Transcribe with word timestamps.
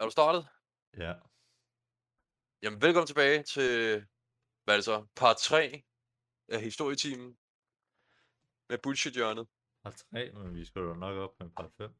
Er 0.00 0.04
du 0.04 0.10
startet? 0.10 0.48
Ja. 0.96 1.14
Jamen, 2.62 2.82
velkommen 2.82 3.06
tilbage 3.06 3.42
til, 3.42 3.70
hvad 4.64 4.74
er 4.74 4.78
det 4.78 4.84
så, 4.84 5.06
part 5.16 5.36
3 5.36 5.84
af 6.48 6.60
historietimen 6.60 7.38
med 8.68 8.78
bullshit-hjørnet. 8.78 9.48
Part 9.82 9.94
3, 9.94 10.32
men 10.32 10.54
vi 10.54 10.64
skulle 10.64 10.88
da 10.88 10.94
nok 10.94 11.16
op 11.16 11.40
med 11.40 11.50
part 11.50 11.72
5. 11.72 11.90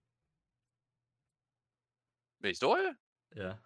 Med 2.41 2.51
historie? 2.51 2.97
Ja. 3.37 3.57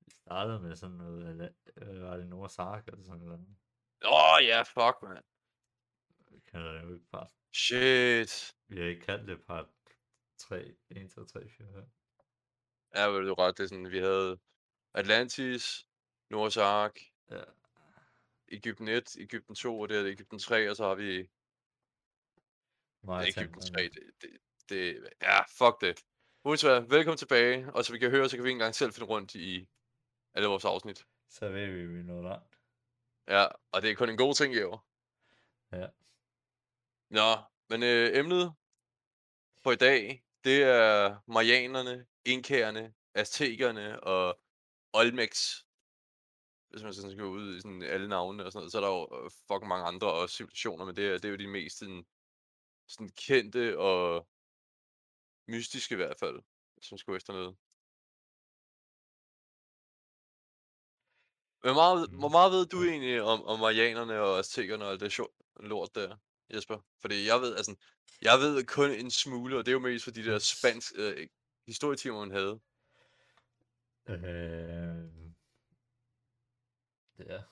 Vi 0.00 0.10
startede 0.10 0.60
med 0.60 0.76
sådan 0.76 0.96
noget, 0.96 1.28
eller, 1.28 1.48
øh, 1.76 2.02
var 2.02 2.16
det 2.16 2.26
Noahs 2.26 2.58
Ark 2.58 2.86
eller 2.86 3.04
sådan 3.04 3.20
noget. 3.20 3.40
Åh, 4.04 4.32
oh, 4.32 4.44
ja, 4.44 4.62
fuck, 4.62 4.96
man. 5.02 5.22
Vi 6.30 6.40
kalder 6.40 6.72
det 6.72 6.82
jo 6.82 6.94
ikke 6.94 7.06
part. 7.06 7.32
Shit. 7.52 8.56
Vi 8.68 8.76
har 8.78 8.84
ikke 8.84 9.02
kaldt 9.02 9.28
det 9.28 9.46
part 9.46 9.68
3, 10.38 10.76
1, 10.88 11.10
2, 11.10 11.24
3, 11.24 11.48
4, 11.48 11.72
5. 11.72 11.97
Ja, 12.94 13.06
du 13.06 13.34
ret. 13.34 13.58
Det 13.58 13.64
er 13.64 13.68
sådan, 13.68 13.90
vi 13.90 13.98
havde 13.98 14.38
Atlantis, 14.94 15.86
Noahs 16.30 16.56
Ark, 16.56 17.00
Ja. 17.30 17.42
Ægypten 18.48 18.88
1, 18.88 19.16
Ægypten 19.18 19.54
2, 19.54 19.80
og 19.80 19.88
det 19.88 19.96
er 19.96 20.06
Ægypten 20.06 20.38
3, 20.38 20.70
og 20.70 20.76
så 20.76 20.88
har 20.88 20.94
vi 20.94 21.28
Meget 23.02 23.28
Ægypten 23.28 23.60
tænkt, 23.60 23.74
3. 23.74 23.82
Det, 23.82 24.10
det, 24.22 24.30
det, 24.68 25.08
ja, 25.22 25.42
fuck 25.42 25.80
det. 25.80 26.04
Uanset 26.44 26.90
velkommen 26.90 27.18
tilbage, 27.18 27.72
og 27.72 27.84
så 27.84 27.92
vi 27.92 27.98
kan 27.98 28.10
høre, 28.10 28.28
så 28.28 28.36
kan 28.36 28.44
vi 28.44 28.48
ikke 28.48 28.56
engang 28.56 28.74
selv 28.74 28.92
finde 28.92 29.08
rundt 29.08 29.34
i 29.34 29.68
alle 30.34 30.48
vores 30.48 30.64
afsnit. 30.64 31.06
Så 31.28 31.48
ved 31.48 31.66
vi, 31.66 31.86
vi 31.86 32.02
nået 32.02 32.24
langt. 32.24 32.58
Ja, 33.28 33.46
og 33.72 33.82
det 33.82 33.90
er 33.90 33.94
kun 33.94 34.10
en 34.10 34.16
god 34.16 34.34
ting 34.34 34.54
i 34.54 34.62
år. 34.62 34.86
Ja. 35.72 35.86
Nå, 37.10 37.42
men 37.68 37.82
øh, 37.82 38.18
emnet 38.18 38.54
for 39.62 39.72
i 39.72 39.76
dag, 39.76 40.24
det 40.44 40.62
er 40.62 41.18
marianerne, 41.26 42.06
inkæerne, 42.32 42.94
aztekerne 43.14 44.00
og 44.04 44.40
Olmecs. 44.92 45.64
Hvis 46.70 46.82
man 46.82 46.94
sådan 46.94 47.10
skal 47.10 47.22
gå 47.24 47.30
ud 47.30 47.56
i 47.56 47.60
sådan 47.60 47.82
alle 47.82 48.08
navnene 48.08 48.44
og 48.44 48.52
sådan 48.52 48.60
noget, 48.60 48.72
så 48.72 48.78
er 48.78 48.82
der 48.82 48.88
jo 48.96 49.24
øh, 49.24 49.30
fucking 49.48 49.68
mange 49.68 49.86
andre 49.86 50.12
også 50.12 50.36
civilisationer, 50.36 50.84
men 50.84 50.96
det 50.96 51.04
er, 51.08 51.12
det 51.12 51.24
er 51.24 51.28
jo 51.28 51.36
de 51.36 51.48
mest 51.48 51.78
sådan, 51.78 52.04
sådan 52.88 53.08
kendte 53.26 53.78
og 53.78 54.28
mystiske 55.48 55.92
i 55.92 55.96
hvert 55.96 56.18
fald, 56.20 56.38
som 56.82 56.98
skal 56.98 57.14
efter 57.16 57.32
noget. 57.32 57.56
Hvor 61.62 61.74
meget, 61.74 62.10
hvor 62.20 62.28
Mm. 62.28 62.32
meget 62.32 62.52
ved 62.52 62.66
du 62.66 62.82
egentlig 62.84 63.22
om, 63.22 63.42
om 63.44 63.58
marianerne 63.58 64.20
og 64.20 64.38
aztekerne 64.38 64.84
og 64.84 64.90
alt 64.90 65.00
det 65.00 65.12
sjov- 65.12 65.34
lort 65.60 65.94
der, 65.94 66.16
Jesper? 66.54 66.78
Fordi 67.00 67.26
jeg 67.26 67.40
ved, 67.40 67.56
altså, 67.56 67.74
jeg 68.22 68.38
ved 68.38 68.64
kun 68.66 68.90
en 68.90 69.10
smule, 69.10 69.58
og 69.58 69.66
det 69.66 69.70
er 69.70 69.78
jo 69.78 69.78
mest 69.88 70.04
for 70.04 70.10
de 70.10 70.24
der 70.24 70.38
spansk 70.38 70.92
øh, 70.96 71.28
historietimer, 71.68 72.18
man 72.20 72.30
havde. 72.30 72.60
Øh, 74.08 75.08
ja. 77.18 77.42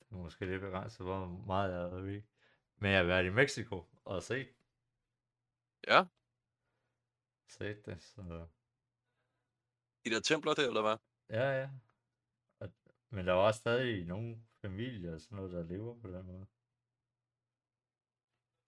Det 0.00 0.10
er 0.10 0.16
måske 0.16 0.46
lidt 0.46 0.60
begrænset, 0.60 1.06
hvor 1.06 1.26
meget 1.46 1.72
jeg 1.72 1.92
ved. 1.92 2.08
ikke. 2.14 2.28
Men 2.76 2.90
jeg 2.90 2.98
har 2.98 3.06
været 3.06 3.26
i 3.26 3.30
Mexico 3.30 3.84
og 4.04 4.22
set, 4.22 4.48
Ja, 5.88 6.06
set 7.48 7.86
det, 7.86 8.02
så 8.02 8.46
de 10.04 10.10
der 10.10 10.20
templer 10.20 10.54
der, 10.54 10.66
eller 10.68 10.82
hvad? 10.82 10.96
ja, 11.30 11.50
ja. 11.60 11.70
Og, 12.60 12.72
men 13.10 13.26
der 13.26 13.32
var 13.32 13.52
stadig 13.52 14.04
nogle 14.06 14.36
familier 14.62 15.14
og 15.14 15.20
sådan 15.20 15.36
noget, 15.36 15.52
der 15.52 15.62
lever 15.62 16.00
på 16.00 16.08
den 16.08 16.26
måde. 16.26 16.46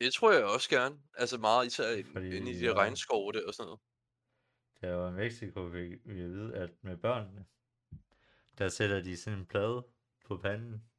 Det 0.01 0.15
tror 0.15 0.33
jeg 0.33 0.45
også 0.45 0.71
gerne. 0.71 1.03
Altså 1.15 1.39
meget 1.39 1.67
især 1.67 2.03
Fordi, 2.13 2.37
inde 2.37 2.51
i 2.51 2.55
de 2.55 2.65
ja. 2.67 2.73
regnskove 2.73 3.33
der 3.33 3.47
og 3.47 3.55
sådan 3.55 3.67
noget. 3.67 3.81
Da 4.81 4.89
jeg 4.89 4.99
var 4.99 5.11
i 5.11 5.15
Mexico, 5.15 5.71
fik 5.71 5.91
vi 6.05 6.21
at 6.21 6.31
vide, 6.31 6.55
at 6.55 6.85
med 6.85 6.97
børnene, 6.97 7.47
der 8.59 8.69
sætter 8.69 9.03
de 9.03 9.17
sådan 9.17 9.39
en 9.39 9.47
plade 9.47 9.87
på 10.25 10.37
panden, 10.37 10.91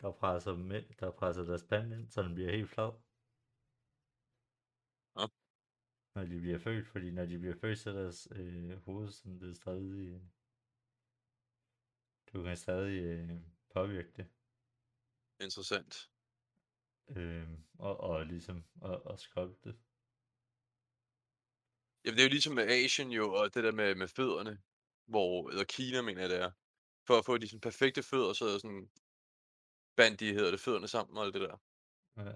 der 0.00 0.12
presser, 0.12 0.52
dem 0.52 0.72
ind, 0.72 0.94
der 1.00 1.10
presser 1.10 1.44
deres 1.44 1.64
pande 1.64 1.96
ind, 1.96 2.08
så 2.08 2.22
den 2.22 2.34
bliver 2.34 2.50
helt 2.50 2.70
flad. 2.70 2.92
Ja. 5.16 5.26
Når 6.14 6.24
de 6.24 6.40
bliver 6.40 6.58
født, 6.58 6.86
fordi 6.86 7.10
når 7.10 7.26
de 7.26 7.38
bliver 7.38 7.54
født, 7.60 7.78
så 7.78 7.90
er 7.90 7.94
deres 7.94 8.28
øh, 8.30 8.84
hoved 8.84 9.10
sådan, 9.10 9.40
det 9.40 9.50
er 9.50 9.54
stadig... 9.54 10.08
Øh, 10.08 10.20
du 12.32 12.42
kan 12.42 12.56
stadig 12.56 13.02
øh, 13.02 13.40
påvirke 13.70 14.12
det. 14.16 14.26
Interessant. 15.40 16.10
Øh, 17.08 17.48
og, 17.78 18.00
og 18.00 18.26
ligesom 18.26 18.64
og, 18.80 19.06
og 19.06 19.18
sculpte 19.18 19.68
det. 19.68 19.78
Jamen 22.04 22.16
det 22.16 22.22
er 22.22 22.28
jo 22.28 22.30
ligesom 22.36 22.54
med 22.54 22.66
Asien 22.68 23.10
jo, 23.10 23.32
og 23.32 23.54
det 23.54 23.64
der 23.64 23.72
med, 23.72 23.94
med 23.94 24.08
fødderne, 24.08 24.62
hvor, 25.06 25.50
eller 25.50 25.64
Kina 25.64 26.02
mener 26.02 26.20
jeg 26.20 26.30
det 26.30 26.40
er. 26.40 26.50
For 27.06 27.18
at 27.18 27.24
få 27.24 27.38
de 27.38 27.48
sådan 27.48 27.60
perfekte 27.60 28.02
fødder, 28.02 28.32
så 28.32 28.44
er 28.44 28.50
der 28.50 28.58
sådan, 28.58 28.90
bandt 29.96 30.20
de, 30.20 30.32
hedder 30.32 30.50
det, 30.50 30.60
fødderne 30.60 30.88
sammen 30.88 31.18
og 31.18 31.24
alt 31.24 31.34
det 31.34 31.42
der. 31.42 31.56
Ja. 32.16 32.32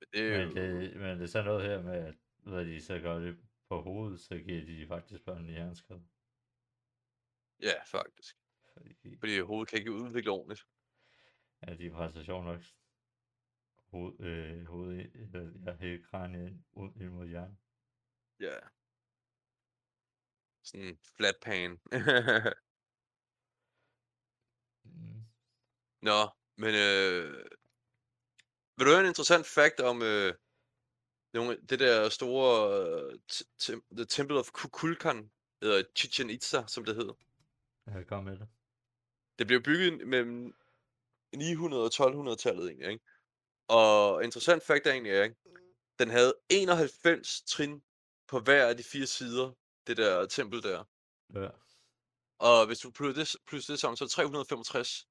Men 0.00 0.08
det 0.12 0.20
er 0.20 0.38
jo, 0.40 0.46
Men, 0.46 0.56
det, 0.56 0.96
men 0.96 1.18
det 1.18 1.22
er 1.22 1.26
sådan 1.26 1.46
noget 1.46 1.62
her 1.62 1.82
med, 1.82 1.92
at 1.92 2.14
når 2.38 2.64
de 2.64 2.82
så 2.82 2.98
gør 3.00 3.18
det 3.18 3.38
på 3.68 3.82
hovedet, 3.82 4.20
så 4.20 4.38
giver 4.38 4.64
de 4.64 4.86
faktisk 4.88 5.24
børnene 5.24 5.52
hjerneskade. 5.52 6.02
ja, 7.62 7.82
faktisk. 7.86 8.36
Fordi 8.74 9.16
Fordi 9.20 9.40
hovedet 9.40 9.68
kan 9.68 9.78
ikke 9.78 9.92
udvikle 9.92 10.30
ordentligt. 10.30 10.66
Ja, 11.66 11.74
de 11.74 11.90
presser 11.90 12.22
sjovt 12.22 12.44
nok 12.44 12.60
hoved, 13.92 14.20
øh, 14.20 14.66
ind- 15.00 15.14
eller 15.14 15.52
ja, 15.66 15.76
ind, 16.46 16.64
ud 16.72 17.10
mod 17.10 17.26
hjernen. 17.28 17.58
Ja. 18.40 18.58
Sådan 20.62 20.98
flat 21.16 21.36
pan. 21.42 21.80
Mm. 24.84 25.22
Nå, 26.02 26.20
men 26.56 26.74
øh, 26.74 27.32
vil 28.76 28.86
du 28.86 28.90
høre 28.90 29.00
en 29.00 29.06
interessant 29.06 29.46
fact 29.46 29.80
om 29.80 30.02
øh, 30.02 30.34
nogle, 31.32 31.60
det 31.68 31.78
der 31.78 32.08
store 32.08 32.50
øh, 32.80 33.18
t- 33.62 33.96
The 33.96 34.04
Temple 34.04 34.38
of 34.38 34.50
Kukulkan, 34.52 35.30
eller 35.62 35.82
Chichen 35.96 36.30
Itza, 36.30 36.66
som 36.66 36.84
det 36.84 36.96
hedder. 36.96 37.14
Jeg 37.86 38.06
kom 38.06 38.24
med 38.24 38.36
det. 38.38 38.48
Det 39.38 39.46
blev 39.46 39.62
bygget 39.62 40.08
mellem 40.08 40.54
900 41.36 41.84
og 41.84 41.90
1200-tallet 41.94 42.66
egentlig, 42.68 42.90
ikke? 42.90 43.04
Og 43.78 44.24
interessant 44.24 44.62
fact 44.62 44.86
er 44.86 44.92
egentlig, 44.92 45.22
ikke? 45.22 45.36
Den 45.98 46.10
havde 46.10 46.34
91 46.48 47.42
trin 47.42 47.82
på 48.28 48.40
hver 48.40 48.66
af 48.66 48.76
de 48.76 48.82
fire 48.82 49.06
sider, 49.06 49.52
det 49.86 49.96
der 49.96 50.26
tempel 50.26 50.62
der. 50.62 50.84
Ja. 51.34 51.48
Og 52.38 52.66
hvis 52.66 52.78
du 52.78 52.90
pludselig 52.90 53.26
det, 53.26 53.36
pludselig 53.46 53.72
det 53.74 53.80
sammen, 53.80 53.96
så 53.96 54.04
er 54.04 54.06
det 54.06 54.12
365 54.12 55.08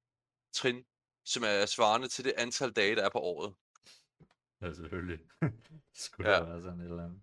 trin, 0.54 0.86
som 1.26 1.44
er 1.44 1.66
svarende 1.66 2.08
til 2.08 2.26
det 2.26 2.34
antal 2.38 2.72
dage, 2.72 2.96
der 2.96 3.06
er 3.06 3.10
på 3.10 3.20
året. 3.20 3.56
ja, 4.62 4.74
selvfølgelig. 4.74 5.20
Skulle 6.06 6.30
Ja. 6.32 6.44
være 6.44 6.62
sådan 6.62 6.80
et 6.80 6.86
eller 6.90 7.06
andet. 7.06 7.22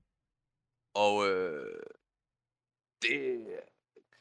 Og 0.95 1.29
øh, 1.29 1.83
det, 3.03 3.47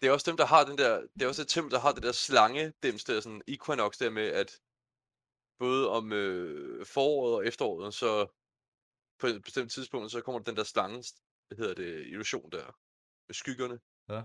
det 0.01 0.07
er 0.07 0.11
også 0.11 0.31
dem, 0.31 0.37
der 0.37 0.45
har 0.45 0.65
den 0.65 0.77
der, 0.77 1.01
det 1.13 1.21
er 1.21 1.27
også 1.27 1.41
et 1.41 1.47
tempel, 1.47 1.71
der 1.71 1.79
har 1.79 1.91
det 1.91 2.03
der 2.03 2.11
slange, 2.11 2.73
dem 2.83 2.97
der 3.07 3.21
sådan 3.21 3.41
equinox 3.47 3.97
der 3.97 4.09
med, 4.09 4.27
at 4.27 4.61
både 5.57 5.89
om 5.89 6.13
øh, 6.13 6.85
foråret 6.85 7.35
og 7.35 7.47
efteråret, 7.47 7.93
så 7.93 8.27
på 9.19 9.27
et 9.27 9.41
bestemt 9.43 9.71
tidspunkt, 9.71 10.11
så 10.11 10.21
kommer 10.21 10.39
den 10.39 10.55
der 10.55 10.63
slange, 10.63 11.03
hvad 11.47 11.57
hedder 11.57 11.73
det, 11.73 12.07
illusion 12.07 12.51
der, 12.51 12.65
med 13.27 13.33
skyggerne. 13.33 13.79
Ja. 14.09 14.23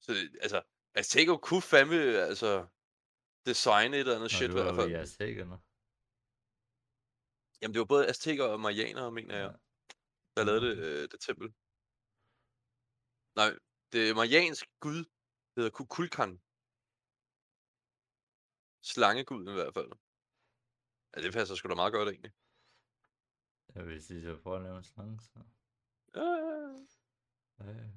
Så 0.00 0.12
altså, 0.40 0.62
Azteco 0.94 1.36
kunne 1.36 1.62
fandme, 1.62 1.96
altså, 2.30 2.66
designe 3.46 3.96
et 3.96 4.00
eller 4.00 4.14
andet 4.14 4.32
Nå, 4.32 4.36
shit 4.36 4.50
i 4.50 4.52
hvert 4.52 4.74
fald. 4.74 4.94
Aztekerne. 4.94 5.58
Jamen, 7.60 7.74
det 7.74 7.78
var 7.78 7.84
både 7.84 8.08
azteker 8.08 8.44
og 8.44 8.60
marianere, 8.60 9.12
mener 9.12 9.36
jeg, 9.36 9.54
der 10.36 10.44
lavede 10.44 10.66
det, 10.66 10.78
øh, 10.78 11.08
det 11.10 11.20
tempel. 11.20 11.54
Nej, 13.36 13.50
det 13.92 14.10
er 14.10 14.14
mariansk 14.14 14.66
gud, 14.80 15.04
hedder 15.56 15.70
Kukulkan. 15.70 16.42
Slangeguden 18.92 19.48
i 19.48 19.52
hvert 19.52 19.74
fald. 19.74 19.92
Ja, 21.12 21.22
det 21.22 21.32
passer 21.32 21.54
sgu 21.54 21.68
da 21.68 21.74
meget 21.74 21.92
godt, 21.92 22.08
egentlig. 22.08 22.32
Ja, 23.74 23.82
hvis 23.82 24.06
de 24.06 24.22
så 24.22 24.42
prøver 24.42 24.56
at 24.56 24.62
lave 24.62 24.78
en 24.78 24.84
slange, 24.84 25.20
så... 25.20 25.38
Ja, 26.14 26.28
ja, 26.44 26.52
ja. 26.64 26.84
Ja, 27.58 27.70
ja. 27.80 27.88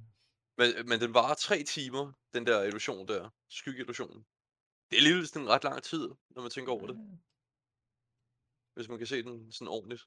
Men, 0.60 0.68
men 0.90 1.00
den 1.04 1.14
varer 1.14 1.36
tre 1.36 1.64
timer, 1.64 2.14
den 2.34 2.46
der 2.46 2.64
illusion 2.64 3.08
der. 3.08 3.30
Skyggeillusionen. 3.50 4.22
Det 4.88 4.94
er 4.96 5.02
alligevel 5.02 5.28
sådan 5.28 5.50
ret 5.50 5.64
lang 5.64 5.84
tid, 5.84 6.06
når 6.30 6.42
man 6.42 6.52
tænker 6.52 6.72
over 6.72 6.88
det. 6.88 6.96
Ja. 6.96 7.18
Hvis 8.74 8.90
man 8.90 8.98
kan 8.98 9.08
se 9.08 9.24
den 9.24 9.52
sådan 9.52 9.74
ordentligt. 9.78 10.04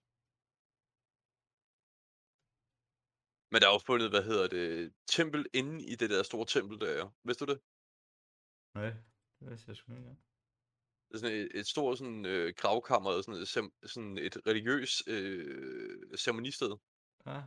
Men 3.50 3.60
der 3.60 3.68
er 3.68 3.72
jo 3.72 3.86
fundet, 3.90 4.10
hvad 4.10 4.24
hedder 4.30 4.48
det, 4.48 4.94
tempel 5.06 5.46
inde 5.52 5.84
i 5.92 5.94
det 6.00 6.10
der 6.10 6.22
store 6.22 6.46
tempel 6.46 6.80
der. 6.80 6.98
jo. 6.98 7.10
Vidste 7.24 7.46
du 7.46 7.52
det? 7.52 7.60
Nej, 8.74 8.90
det 9.38 9.50
vidste 9.50 9.68
jeg 9.68 9.76
sgu 9.76 9.92
ikke 9.92 10.29
sådan 11.14 11.36
et, 11.36 11.48
et 11.54 11.66
stort 11.66 11.98
sådan, 11.98 12.24
øh, 12.26 12.54
gravkammer, 12.56 13.10
eller 13.10 13.22
sådan, 13.22 13.40
et, 13.42 13.48
sem- 13.56 13.86
sådan 13.86 14.18
et 14.18 14.36
religiøst 14.46 15.08
øh, 15.08 16.18
ceremonisted. 16.18 16.72
Ja. 17.26 17.42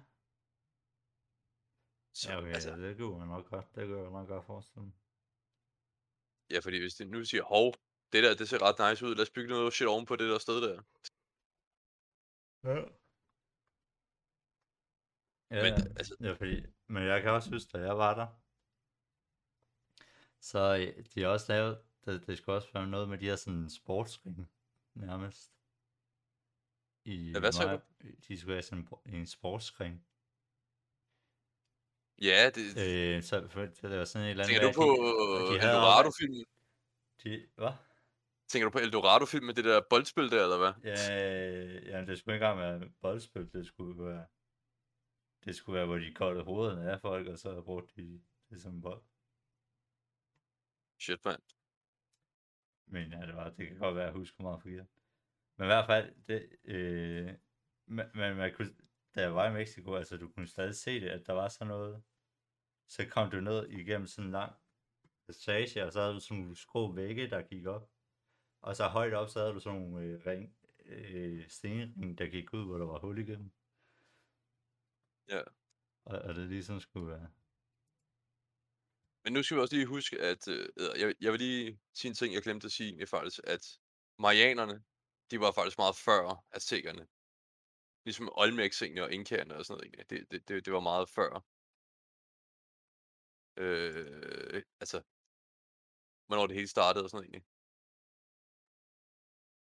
Så, 2.13 2.31
Ja, 2.31 2.38
okay, 2.38 2.54
altså, 2.54 2.75
det 2.77 2.98
kunne 2.98 3.19
man 3.19 3.27
nok 3.27 3.50
godt, 3.50 3.65
det 3.75 3.88
kunne 3.88 4.01
jeg 4.01 4.12
nok 4.12 4.27
godt 4.27 4.45
forestille 4.45 4.83
mig. 4.86 4.94
ja, 6.51 6.60
fordi 6.60 6.77
hvis 6.80 6.94
de 6.95 7.06
nu 7.06 7.25
siger, 7.25 7.44
hov, 7.44 7.74
det 8.13 8.24
der, 8.24 8.36
det 8.36 8.50
ser 8.50 8.62
ret 8.62 8.80
nice 8.92 9.06
ud, 9.06 9.15
lad 9.15 9.21
os 9.27 9.30
bygge 9.38 9.50
noget 9.50 9.74
shit 9.74 9.88
oven 9.88 10.06
på 10.06 10.15
det 10.15 10.30
der 10.31 10.38
sted 10.38 10.57
der. 10.68 10.75
Ja. 12.69 12.80
Ja, 15.56 15.62
Men 15.65 15.74
altså, 16.00 16.13
ja, 16.21 16.33
fordi, 16.33 16.56
men 16.94 17.04
jeg 17.12 17.21
kan 17.21 17.31
også 17.31 17.50
huske, 17.51 17.69
da 17.74 17.77
jeg 17.89 17.98
var 17.98 18.13
der, 18.21 18.27
så 20.50 20.60
øh, 20.80 21.06
de 21.12 21.21
har 21.21 21.27
også 21.27 21.51
lavet, 21.54 21.74
det, 22.05 22.27
det 22.27 22.38
skulle 22.38 22.55
også 22.55 22.69
være 22.73 22.88
noget 22.88 23.09
med 23.09 23.17
de 23.17 23.25
her 23.25 23.35
sådan 23.35 23.69
sportsring, 23.69 24.51
nærmest. 24.94 25.53
I 27.05 27.31
Ja, 27.31 27.39
hvad 27.39 27.51
sagde 27.51 27.71
du? 27.71 28.07
De 28.27 28.38
skulle 28.39 28.53
have 28.55 28.61
sådan 28.63 28.88
en- 29.05 29.13
en 29.15 29.25
sportsring. 29.25 30.05
ja, 32.21 32.50
det, 32.55 32.65
Øh, 32.88 33.23
så 33.23 33.47
for, 33.47 33.61
det 33.61 33.97
var 34.00 34.05
sådan 34.05 34.27
et 34.27 34.31
eller 34.31 34.44
andet 34.44 34.61
tænker 34.61 34.71
du 34.71 34.73
på 34.73 34.91
at 34.91 35.41
de, 35.50 35.53
de 35.53 35.59
havde 35.59 35.73
Eldorado-filmen? 35.73 36.45
de, 37.23 37.47
hvad? 37.55 37.71
Tænker 38.47 38.65
du 38.69 38.71
på 38.71 38.79
Eldorado-film 38.79 39.45
med 39.45 39.53
det 39.53 39.65
der 39.65 39.81
boldspil 39.89 40.31
der, 40.31 40.44
eller 40.44 40.57
hvad? 40.57 40.73
Ja, 40.83 41.11
ja, 41.91 42.05
det 42.05 42.19
skulle 42.19 42.35
ikke 42.35 42.45
engang 42.45 42.59
være 42.59 42.89
boldspil, 43.01 43.53
det 43.53 43.67
skulle 43.67 44.05
være, 44.05 44.25
det 45.45 45.55
skulle 45.55 45.75
være, 45.77 45.85
hvor 45.85 45.97
de 45.97 46.13
kottede 46.13 46.44
hovederne 46.45 46.91
af 46.91 47.01
folk, 47.01 47.27
og 47.27 47.39
så 47.39 47.61
brugte 47.61 48.01
de 48.01 48.21
det 48.50 48.61
som 48.61 48.81
bold. 48.81 49.03
Shit, 51.00 51.25
mand. 51.25 51.41
Men 52.93 53.11
ja, 53.11 53.25
det 53.25 53.35
var, 53.35 53.49
det 53.49 53.67
kan 53.67 53.77
godt 53.77 53.95
være, 53.95 54.03
at 54.03 54.07
jeg 54.07 54.19
husker 54.19 54.43
meget 54.43 54.61
forkert. 54.61 54.87
Men 55.57 55.65
i 55.65 55.67
hvert 55.67 55.85
fald, 55.85 56.15
det, 56.27 56.49
øh, 56.63 57.33
men, 57.85 58.05
men 58.13 58.35
man 58.35 58.53
kunne, 58.53 58.75
da 59.15 59.21
jeg 59.21 59.35
var 59.35 59.49
i 59.49 59.53
Mexico, 59.53 59.95
altså 59.95 60.17
du 60.17 60.31
kunne 60.31 60.47
stadig 60.47 60.75
se 60.75 61.01
det, 61.01 61.09
at 61.09 61.27
der 61.27 61.33
var 61.33 61.47
sådan 61.47 61.67
noget, 61.67 62.03
så 62.87 63.07
kom 63.09 63.31
du 63.31 63.39
ned 63.39 63.69
igennem 63.69 64.07
sådan 64.07 64.25
en 64.25 64.31
lang 64.31 64.53
passage, 65.27 65.85
og 65.85 65.91
så 65.91 66.01
havde 66.01 66.13
du 66.13 66.19
sådan 66.19 66.41
nogle 66.41 66.55
skrå 66.55 66.91
vægge, 66.91 67.29
der 67.29 67.41
gik 67.41 67.65
op. 67.65 67.89
Og 68.61 68.75
så 68.75 68.87
højt 68.87 69.13
op, 69.13 69.29
så 69.29 69.39
havde 69.39 69.53
du 69.53 69.59
sådan 69.59 69.81
nogle 69.81 70.05
øh, 70.05 70.25
ring, 70.25 70.57
øh, 70.85 71.47
stenring, 71.47 72.17
der 72.17 72.27
gik 72.27 72.53
ud, 72.53 72.65
hvor 72.65 72.77
der 72.77 72.85
var 72.85 72.99
hul 72.99 73.17
igennem. 73.17 73.51
Ja. 75.29 75.41
Og, 76.05 76.19
og 76.19 76.35
det 76.35 76.49
ligesom 76.49 76.79
skulle 76.79 77.07
være... 77.07 77.27
Men 79.23 79.33
nu 79.33 79.43
skal 79.43 79.57
vi 79.57 79.61
også 79.61 79.75
lige 79.75 79.85
huske, 79.87 80.19
at 80.21 80.47
øh, 80.47 80.69
jeg, 81.01 81.15
jeg 81.21 81.31
vil 81.31 81.39
lige 81.39 81.79
sige 81.93 82.09
en 82.09 82.15
ting, 82.15 82.33
jeg 82.33 82.41
glemte 82.43 82.65
at 82.65 82.71
sige 82.71 82.87
egentlig 82.89 83.07
faktisk, 83.09 83.39
at 83.43 83.63
marianerne, 84.19 84.83
de 85.31 85.39
var 85.39 85.51
faktisk 85.51 85.77
meget 85.77 85.95
før 85.95 86.45
aztekerne. 86.51 87.07
Ligesom 88.05 88.29
olmexingene 88.43 89.03
og 89.03 89.11
inkaerne 89.11 89.55
og 89.55 89.65
sådan 89.65 89.73
noget 89.77 89.85
egentlig. 89.85 90.09
Det, 90.09 90.31
det, 90.31 90.47
det, 90.47 90.65
det 90.65 90.73
var 90.73 90.79
meget 90.79 91.09
før. 91.09 91.31
Øh, 93.57 94.63
altså, 94.81 94.99
hvornår 96.27 96.47
det 96.47 96.55
hele 96.55 96.67
startede 96.67 97.03
og 97.05 97.09
sådan 97.09 97.17
noget 97.17 97.25
egentlig. 97.29 97.45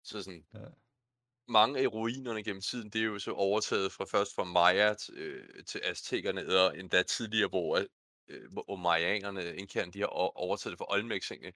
Så 0.02 0.22
sådan, 0.22 0.46
Ja. 0.54 0.68
mange 1.48 1.80
af 1.80 1.86
ruinerne 1.86 2.44
gennem 2.44 2.62
tiden, 2.62 2.90
det 2.90 3.00
er 3.00 3.04
jo 3.04 3.18
så 3.18 3.32
overtaget 3.32 3.92
fra 3.92 4.04
først 4.04 4.34
fra 4.34 4.44
Maya 4.44 4.94
til, 4.94 5.14
øh, 5.14 5.64
til 5.64 5.80
aztekerne, 5.84 6.40
eller 6.40 6.70
endda 6.70 7.02
tidligere, 7.02 7.48
hvor, 7.48 7.86
øh, 8.28 8.52
hvor 8.52 8.76
marianerne, 8.76 9.56
inkaerne, 9.56 9.92
de 9.92 10.00
har 10.00 10.06
overtaget 10.06 10.72
det 10.72 10.78
fra 10.78 10.92
olmexingene. 10.94 11.52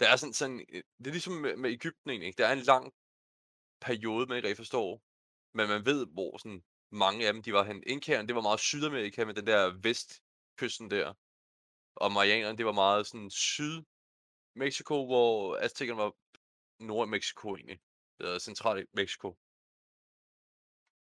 Der 0.00 0.08
er 0.12 0.16
sådan, 0.16 0.32
sådan 0.32 0.60
øh, 0.68 0.82
det 0.98 1.06
er 1.06 1.10
ligesom 1.10 1.32
med, 1.32 1.56
med 1.56 1.70
Ægypten 1.70 2.10
egentlig, 2.10 2.38
der 2.38 2.46
er 2.46 2.52
en 2.52 2.58
lang 2.72 2.94
periode, 3.80 4.26
man 4.26 4.36
ikke 4.36 4.48
rigtig 4.48 4.64
forstår, 4.64 5.02
men 5.56 5.68
man 5.68 5.86
ved, 5.86 6.06
hvor 6.06 6.38
sådan 6.38 6.64
mange 6.90 7.26
af 7.26 7.32
dem, 7.32 7.42
de 7.42 7.52
var 7.52 7.64
hen. 7.64 7.82
Inkaerne, 7.86 8.28
det 8.28 8.36
var 8.36 8.42
meget 8.42 8.60
Sydamerika 8.60 9.24
med 9.24 9.34
den 9.34 9.46
der 9.46 9.80
vestkysten 9.82 10.90
der, 10.90 11.14
og 11.96 12.12
marianerne, 12.12 12.58
det 12.58 12.66
var 12.66 12.72
meget 12.72 13.06
sådan 13.06 13.30
syd 13.30 13.82
Mexico, 14.56 15.06
hvor 15.06 15.56
aztekerne 15.64 15.98
var 15.98 16.12
nord 16.84 17.08
Mexico 17.08 17.56
egentlig, 17.56 17.80
eller 18.18 18.38
central 18.38 18.86
Mexico. 18.92 19.28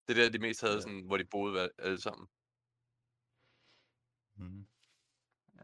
Det 0.09 0.19
er 0.19 0.23
der, 0.23 0.31
de 0.31 0.39
mest 0.39 0.61
havde 0.61 0.83
sådan, 0.83 1.07
hvor 1.07 1.17
de 1.17 1.25
boede 1.25 1.73
alle 1.79 2.01
sammen. 2.01 2.29
Mm. 4.37 4.68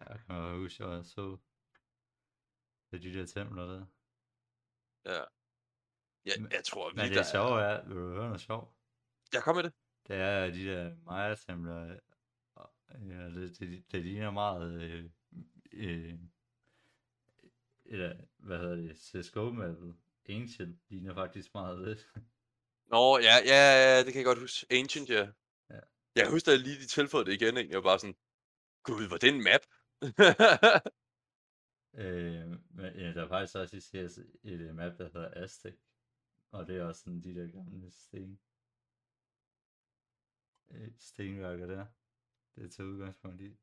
Ja, 0.09 0.13
jeg 0.13 0.21
kan 0.27 0.59
huske, 0.59 0.85
at 0.85 0.91
jeg 0.91 1.05
så 1.05 1.37
det 2.91 3.03
de 3.03 3.15
der 3.15 3.27
templer 3.27 3.67
der. 3.67 3.87
Ja. 5.05 5.23
Ja, 6.27 6.41
Men- 6.41 6.53
jeg 6.53 6.65
tror, 6.65 6.91
vi 6.91 6.97
Men 6.97 7.11
det 7.11 7.19
er 7.19 7.23
sjovt, 7.33 7.61
er, 7.61 7.85
vil 7.89 7.97
du 7.97 8.09
høre 8.09 8.25
noget 8.27 8.41
sjovt? 8.41 8.75
Jeg 9.33 9.43
kom 9.43 9.57
med 9.57 9.63
det. 9.63 9.73
Det 10.09 10.17
er 10.17 10.47
de 10.51 10.65
der 10.67 10.97
Maya-templer, 11.05 11.99
og- 12.55 12.75
ja, 12.91 13.25
det, 13.31 13.59
det, 13.61 13.93
det 13.93 14.03
ligner 14.03 14.31
meget, 14.31 14.83
øh, 14.83 15.11
øh, 15.73 16.15
eller, 17.85 18.17
hvad 18.39 18.59
hedder 18.59 18.77
det, 18.77 18.97
CSGO-mappet, 18.99 19.97
Ancient, 20.29 20.81
ligner 20.89 21.15
faktisk 21.15 21.55
meget 21.55 21.87
det. 21.87 22.07
Nå, 22.87 23.19
ja, 23.19 23.35
ja, 23.45 23.61
ja, 23.85 23.99
det 23.99 24.07
kan 24.13 24.17
jeg 24.17 24.25
godt 24.25 24.39
huske. 24.41 24.67
Ancient, 24.71 25.09
ja. 25.11 25.29
Ja. 25.71 25.81
Jeg 26.17 26.31
husker, 26.31 26.53
at 26.53 26.61
lige 26.61 26.77
de 26.81 26.87
tilføjede 26.87 27.27
det 27.31 27.35
igen, 27.43 27.57
egentlig. 27.57 27.71
Jeg 27.73 27.77
var 27.77 27.91
bare 27.91 27.99
sådan, 27.99 28.17
gud, 28.83 29.09
var 29.09 29.17
det 29.17 29.29
en 29.29 29.43
map? 29.43 29.61
øh, 32.03 32.49
men 32.71 32.95
ja, 32.95 33.13
der 33.15 33.25
er 33.25 33.29
faktisk 33.29 33.57
også 33.57 33.81
CS 33.81 34.19
et 34.43 34.61
øh, 34.61 34.75
map, 34.75 34.99
der 34.99 35.05
hedder 35.05 35.45
Aztec, 35.45 35.75
og 36.51 36.67
det 36.67 36.77
er 36.77 36.85
også 36.85 37.01
sådan 37.01 37.23
de 37.23 37.35
der 37.35 37.47
gamle 37.47 37.91
sten, 37.91 38.41
øh, 40.71 40.93
stenværker 40.99 41.67
der. 41.67 41.87
Det 42.57 42.73
tager 42.73 42.89
udgangspunkt 42.89 43.41
i. 43.41 43.57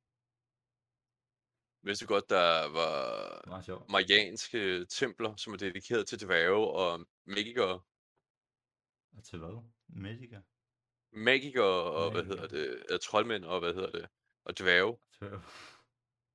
Vidste 1.84 2.06
du 2.06 2.14
godt, 2.14 2.30
der 2.30 2.72
var 2.72 3.92
marianske 3.92 4.86
templer, 4.86 5.36
som 5.36 5.54
er 5.54 5.58
dedikeret 5.58 6.08
til 6.08 6.22
dværge 6.22 6.68
og 6.72 7.08
magikere. 7.26 7.82
Og 9.18 9.24
til 9.24 9.40
hvad? 9.40 9.64
Medica? 9.88 10.42
Magikere 11.12 11.84
og, 11.92 12.12
hvad 12.12 12.24
hedder 12.24 12.42
Magikere. 12.42 12.72
det, 12.72 12.84
ja, 12.90 12.98
troldmænd 12.98 13.46
og, 13.46 13.60
hvad 13.60 13.74
hedder 13.74 13.92
det, 13.92 14.10
og 14.44 14.60
dværge. 14.60 14.98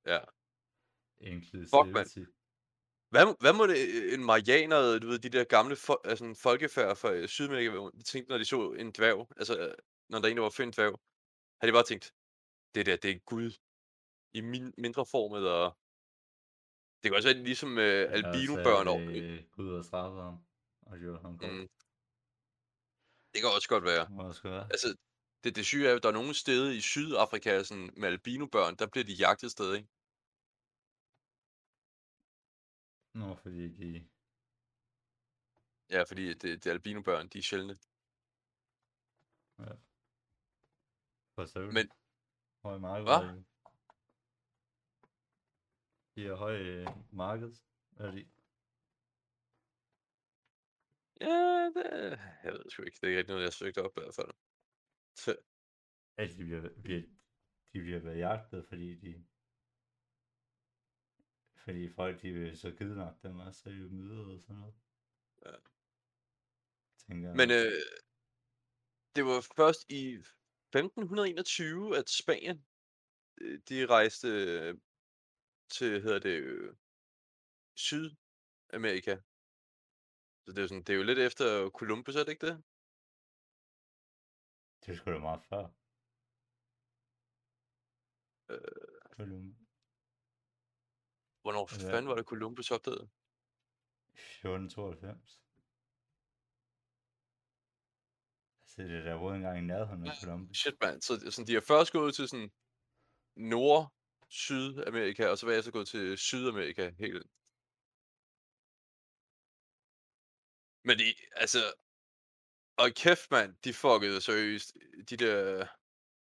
Ja. 0.06 0.20
Inclusivity. 1.20 2.20
Hvad, 3.10 3.36
hvad 3.40 3.52
må 3.52 3.66
det, 3.66 4.14
en 4.14 4.24
marianer, 4.24 4.98
du 4.98 5.06
ved, 5.06 5.18
de 5.18 5.28
der 5.28 5.44
gamle 5.44 5.74
fo- 5.74 6.02
altså, 6.04 6.34
folkefærd 6.42 6.96
fra 6.96 7.12
øh, 7.12 7.28
Sydamerika, 7.28 7.70
de 7.98 8.02
tænkte, 8.02 8.30
når 8.30 8.38
de 8.38 8.44
så 8.44 8.72
en 8.72 8.92
dværg, 8.92 9.28
altså, 9.36 9.58
øh, 9.58 9.74
når 10.08 10.18
der 10.18 10.26
egentlig 10.26 10.42
var 10.42 10.60
en 10.60 10.72
dværg, 10.72 11.00
havde 11.60 11.70
de 11.72 11.76
bare 11.76 11.84
tænkt, 11.90 12.14
det 12.74 12.86
der, 12.86 12.96
det 12.96 13.10
er 13.10 13.18
Gud 13.18 13.50
i 14.34 14.40
min, 14.40 14.74
mindre 14.78 15.06
form, 15.06 15.32
eller... 15.34 15.78
Det 17.02 17.10
kan 17.10 17.16
også 17.16 17.28
være 17.28 17.44
ligesom 17.44 17.78
øh, 17.78 18.02
albino-børn. 18.18 18.88
Og, 18.88 19.00
Øh, 19.00 19.44
Gud 19.56 19.68
og 19.78 19.84
straffede 19.84 20.22
ham. 20.22 20.36
Og 20.86 20.98
gjorde 20.98 21.20
ham 21.22 21.38
godt. 21.38 21.52
mm, 21.52 21.68
det 23.32 23.38
kan 23.40 23.50
også 23.56 23.68
godt 23.68 23.84
være. 23.84 24.04
Det 24.04 24.14
må 24.16 24.22
også 24.22 24.42
godt 24.42 24.54
være. 24.54 24.68
Altså, 24.74 24.96
det, 25.44 25.56
det 25.56 25.66
syge 25.66 25.86
er 25.86 25.90
jo, 25.90 25.96
at 25.96 26.02
der 26.02 26.08
er 26.08 26.12
nogle 26.20 26.34
steder 26.34 26.70
i 26.70 26.80
Sydafrika, 26.80 27.62
sådan, 27.62 27.90
med 27.96 28.08
albino-børn, 28.08 28.76
der 28.76 28.86
bliver 28.86 29.04
de 29.04 29.12
jagtet 29.12 29.50
stadig. 29.50 29.76
ikke? 29.78 29.88
Nå, 33.20 33.34
fordi 33.42 33.68
de... 33.68 34.08
Ja, 35.90 36.02
fordi 36.02 36.28
det, 36.28 36.42
det 36.42 36.66
er 36.66 36.70
albino-børn, 36.70 37.28
de 37.28 37.38
er 37.38 37.42
sjældne. 37.42 37.74
Forstår 41.34 41.60
du? 41.60 41.70
Men- 41.72 41.90
Høj 42.64 42.78
marked. 42.78 43.04
Hva? 43.04 43.18
De 46.14 46.26
har 46.28 46.34
høj 46.34 46.56
øh, 46.56 46.86
markedsværdi. 47.12 48.22
Ja, 51.20 51.70
det, 51.74 51.86
jeg 52.44 52.52
ved 52.52 52.70
sgu 52.70 52.82
ikke. 52.82 52.98
Det 53.00 53.04
er 53.04 53.08
ikke 53.08 53.18
rigtig 53.18 53.32
noget, 53.32 53.42
jeg 53.42 53.46
har 53.46 53.60
søgt 53.62 53.78
op 53.78 53.96
i 53.96 54.00
hvert 54.00 54.14
fald. 54.14 54.30
Så, 55.14 55.36
Altså, 56.16 56.38
de 56.38 56.44
bliver, 56.44 56.80
bliver, 56.82 57.02
de 57.72 57.80
bliver 57.80 58.12
jagtet, 58.12 58.66
fordi 58.68 58.94
de... 58.94 59.26
Fordi 61.66 61.88
folk, 61.88 62.22
de 62.22 62.32
vil 62.32 62.58
så 62.58 62.70
kidnappe 62.78 63.28
dem, 63.28 63.38
og 63.38 63.54
så 63.54 63.70
jo 63.70 63.88
møder 63.88 64.34
og 64.34 64.40
sådan 64.40 64.56
noget. 64.56 64.74
Ja. 65.46 65.52
Tænker 66.98 67.28
jeg. 67.28 67.36
Men 67.36 67.50
øh, 67.50 67.82
det 69.16 69.24
var 69.24 69.40
først 69.56 69.90
i 69.90 70.14
1521, 70.14 71.98
at 71.98 72.08
Spanien, 72.10 72.66
øh, 73.40 73.60
de 73.68 73.86
rejste 73.86 74.28
øh, 74.28 74.78
til, 75.68 76.02
hedder 76.02 76.18
det, 76.18 76.38
øh, 76.40 76.76
Sydamerika. 77.74 79.16
Så 80.44 80.52
det 80.52 80.58
er, 80.58 80.62
jo 80.62 80.68
sådan, 80.68 80.82
det 80.82 80.92
er 80.92 80.96
jo 80.96 81.02
lidt 81.02 81.18
efter 81.18 81.70
Columbus, 81.70 82.16
er 82.16 82.24
det 82.24 82.32
ikke 82.32 82.46
det? 82.46 82.64
Det 84.80 84.92
er 84.92 84.96
sgu 84.96 85.10
da 85.10 85.18
meget 85.18 85.42
før. 85.50 85.64
Øh, 88.50 89.16
Columbus. 89.16 89.65
Hvornår 91.46 91.68
Ja. 91.72 91.92
fanden 91.92 92.08
var 92.08 92.14
det 92.14 92.24
Columbus 92.24 92.70
opdaget? 92.70 93.10
1492. 94.14 95.40
Altså, 98.62 98.82
det 98.82 98.98
er 98.98 99.02
der 99.02 99.10
overhovedet 99.12 99.36
engang 99.36 99.58
i 99.58 99.66
nærheden 99.72 100.06
af 100.06 100.16
Columbus. 100.20 100.56
Shit, 100.58 100.76
mand. 100.82 101.02
Så 101.02 101.30
sådan, 101.30 101.46
de 101.46 101.54
har 101.54 101.60
først 101.60 101.92
gået 101.92 102.14
til 102.14 102.28
sådan 102.28 102.50
Nord 103.36 103.92
Sydamerika, 104.28 105.28
og 105.28 105.38
så 105.38 105.46
bagefter 105.46 105.70
gået 105.70 105.88
til 105.88 106.18
Sydamerika 106.18 106.84
helt. 106.98 107.26
Men 110.84 110.98
de 110.98 111.08
altså 111.42 111.58
hold 112.78 112.92
kæft 113.04 113.30
mand, 113.30 113.50
de 113.64 113.72
fuckede 113.82 114.20
seriøst 114.20 114.68
de 115.10 115.16
der 115.16 115.66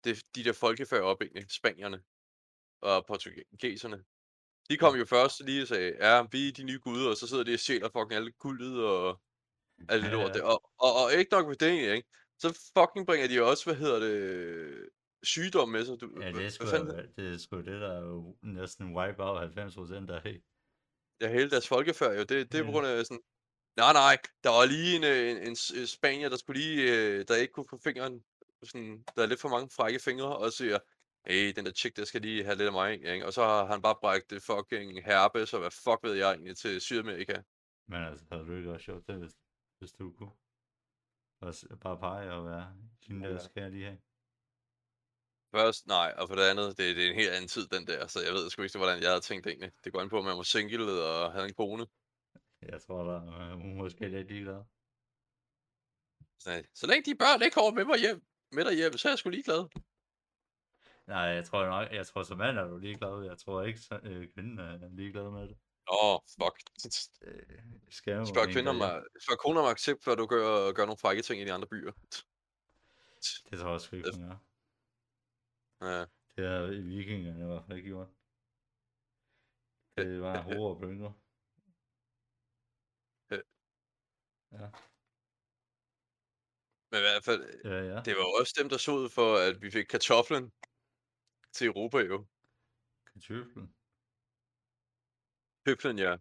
de 0.04 0.10
de 0.34 0.44
der 0.44 0.52
folkefærd 0.52 1.00
op 1.00 1.20
egentlig, 1.22 1.50
spanierne 1.50 2.04
og 2.80 3.06
portugiserne. 3.06 4.04
De 4.70 4.76
kom 4.76 4.94
jo 4.96 5.04
først 5.04 5.40
lige 5.44 5.62
og 5.62 5.68
sagde: 5.68 5.96
"Ja, 6.00 6.22
vi 6.32 6.48
er 6.48 6.52
de 6.52 6.62
nye 6.62 6.78
guder", 6.82 7.10
og 7.10 7.16
så 7.16 7.26
sidder 7.26 7.44
de 7.44 7.54
og 7.54 7.58
stjæler 7.60 7.88
fucking 7.88 8.12
alt 8.12 8.38
guldet 8.38 8.84
og 8.84 9.20
alt 9.88 10.02
det 10.04 10.10
Ja, 10.10 10.14
lort 10.16 10.34
der. 10.34 10.42
Og 10.42 10.62
og 10.78 10.92
og 11.04 11.12
ikke 11.18 11.32
nok 11.32 11.46
med 11.48 11.56
det 11.56 11.94
ikke, 11.96 12.08
så 12.38 12.48
fucking 12.78 13.06
bringer 13.06 13.28
de 13.28 13.42
også, 13.42 13.64
hvad 13.64 13.74
hedder 13.74 13.98
det, 14.00 14.88
sygdom 15.22 15.68
med 15.68 15.84
sig. 15.84 16.00
Du 16.00 16.10
Ja, 16.20 16.32
det 16.32 16.46
er 16.46 16.48
sgu 16.48 16.64
det 17.16 17.32
er 17.34 17.38
sgu 17.38 17.56
det, 17.56 17.80
der 17.80 18.00
jo 18.00 18.36
næsten 18.42 18.96
wipe 18.96 19.22
out 19.24 19.40
90% 19.42 20.10
af 20.10 20.40
Ja, 21.20 21.28
hele 21.32 21.50
deres 21.50 21.68
folkefærd 21.68 22.14
jo, 22.16 22.20
det 22.22 22.52
det 22.52 22.60
er 22.60 22.62
på 22.62 22.66
Ja. 22.66 22.72
grund 22.72 22.86
af 22.86 23.06
sådan 23.06 23.20
nej, 23.76 23.92
nej, 23.92 24.18
der 24.44 24.50
var 24.50 24.66
lige 24.66 24.96
en, 24.96 25.04
øh, 25.04 25.30
en 25.30 25.38
en 25.48 25.56
s 25.56 25.72
spanier, 25.86 26.28
der 26.28 26.36
skulle 26.36 26.60
lige 26.60 26.82
øh, 26.96 27.24
der 27.28 27.36
ikke 27.36 27.52
kunne 27.52 27.66
få 27.70 27.78
fingeren 27.84 28.24
sådan 28.64 29.04
der 29.16 29.22
er 29.22 29.26
lidt 29.26 29.40
for 29.40 29.48
mange 29.48 29.70
frække 29.76 30.00
fingre 30.00 30.36
og 30.38 30.52
siger: 30.52 30.78
"Hey, 31.26 31.52
den 31.56 31.66
der 31.66 31.72
chick 31.72 31.96
der 31.96 32.04
skal 32.04 32.20
lige 32.22 32.44
have 32.44 32.56
lidt 32.56 32.66
af 32.66 32.72
mig", 32.72 32.92
ikke? 32.92 33.26
Og 33.26 33.32
så 33.32 33.42
har 33.42 33.66
han 33.66 33.82
bare 33.82 33.96
bragt 34.00 34.30
det 34.30 34.42
fucking 34.42 35.04
herpes 35.04 35.54
og 35.54 35.60
hvad 35.60 35.70
fuck 35.70 36.00
ved 36.02 36.14
jeg 36.14 36.30
egentlig 36.30 36.56
til 36.56 36.80
Sydamerika. 36.80 37.42
Men 37.88 38.02
altså, 38.02 38.24
havde 38.30 38.46
du 38.46 38.56
ikke 38.56 38.72
også 38.72 38.84
gjort 38.86 39.06
det, 39.08 39.16
hvis 39.18 39.32
hvis 39.78 39.92
du 39.92 40.12
kunne? 40.18 40.30
Også 41.40 41.76
bare 41.80 41.98
pege 41.98 42.32
og 42.32 42.44
være 42.44 42.74
hende 43.06 43.28
der 43.28 43.32
Ja. 43.32 43.38
skal 43.38 43.62
jeg 43.62 43.70
lige 43.70 43.84
have. 43.84 44.00
Først 45.54 45.86
nej, 45.86 46.14
og 46.18 46.28
for 46.28 46.34
det 46.34 46.42
andet, 46.42 46.78
det 46.78 46.96
det 46.96 47.04
er 47.06 47.10
en 47.10 47.14
helt 47.14 47.30
anden 47.30 47.48
tid 47.48 47.66
den 47.66 47.86
der, 47.86 48.06
så 48.06 48.20
jeg 48.26 48.32
ved 48.32 48.50
sgu 48.50 48.62
ikke, 48.62 48.78
hvordan 48.78 49.02
jeg 49.02 49.08
havde 49.10 49.20
tænkt 49.20 49.46
egentlig. 49.46 49.72
Det 49.84 49.92
går 49.92 50.00
an 50.00 50.08
på, 50.08 50.18
om 50.18 50.24
man 50.24 50.36
var 50.36 50.42
single 50.42 51.02
og 51.04 51.32
havde 51.32 51.46
en 51.46 51.54
kone. 51.54 51.86
Jeg 52.62 52.80
tror 52.82 53.02
da, 53.04 53.16
øh, 53.16 53.52
hun 53.62 53.76
måske 53.76 54.04
er 54.04 54.08
lidt 54.08 54.28
ligeglad. 54.28 54.62
Så 56.38 56.62
så 56.74 56.86
længe 56.86 57.04
de 57.12 57.18
børn 57.18 57.42
ikke 57.42 57.54
kommer 57.54 57.70
med 57.78 57.84
mig 57.84 57.98
hjem 58.00 58.22
med 58.52 58.64
dig 58.64 58.74
hjem, 58.74 58.92
så 58.96 59.08
er 59.08 59.12
jeg 59.12 59.18
sgu 59.18 59.28
ligeglad. 59.30 59.68
Nej, 61.12 61.20
jeg 61.38 61.44
tror 61.44 61.66
nok 61.66 61.92
jeg 61.92 62.06
tror 62.06 62.22
som 62.22 62.38
mand 62.38 62.58
er 62.58 62.64
du 62.64 62.76
ligeglad. 62.78 63.24
Jeg 63.24 63.38
tror 63.38 63.62
ikke 63.62 63.80
så 63.80 64.00
øh, 64.02 64.28
kvinden 64.34 64.58
er 64.58 64.88
ligeglad 64.88 65.30
med 65.30 65.48
det. 65.48 65.56
Åh, 65.92 66.18
fuck. 66.38 66.56
Øh, 67.26 67.58
skal 67.90 68.26
Spørg 68.26 68.48
kvinder 68.54 68.72
derhjemme. 68.72 69.08
spørg 69.24 69.38
koner 69.38 69.60
om 69.60 69.66
accept, 69.66 70.04
før 70.04 70.14
du 70.14 70.26
gør 70.26 70.72
gør 70.72 70.84
nogle 70.86 70.98
frække 70.98 71.22
ting 71.22 71.40
i 71.40 71.44
de 71.44 71.52
andre 71.52 71.68
byer. 71.68 71.92
Det 73.50 73.58
tror 73.60 73.70
jeg 73.70 73.80
sgu 73.80 73.96
ikke, 73.96 74.10
hun 74.14 74.28
gør. 74.28 74.36
Ja. 75.90 76.00
Det 76.36 76.48
har 76.50 76.66
vikingerne 76.96 77.40
i 77.42 77.46
hvert 77.46 77.64
fald 77.66 77.76
ikke 77.78 77.88
gjort. 77.88 78.08
Det 79.96 80.20
var 80.20 80.36
hår 80.48 80.74
og 80.74 80.80
bønker. 80.80 81.12
Øh. 83.32 83.42
Ja. 84.52 84.68
Men 86.90 86.98
i 86.98 87.04
hvert 87.08 87.24
fald, 87.24 87.42
Ja, 87.64 87.80
ja. 87.94 88.00
det 88.06 88.14
var 88.16 88.26
også 88.40 88.54
dem, 88.60 88.68
der 88.68 88.76
stod 88.76 89.08
for, 89.08 89.36
at 89.36 89.62
vi 89.62 89.70
fik 89.70 89.84
kartoflen 89.84 90.52
til 91.52 91.66
Europa 91.66 91.98
jo. 91.98 92.26
Kartøflen. 93.12 93.74
Høflen, 95.66 95.98
ja. 95.98 96.16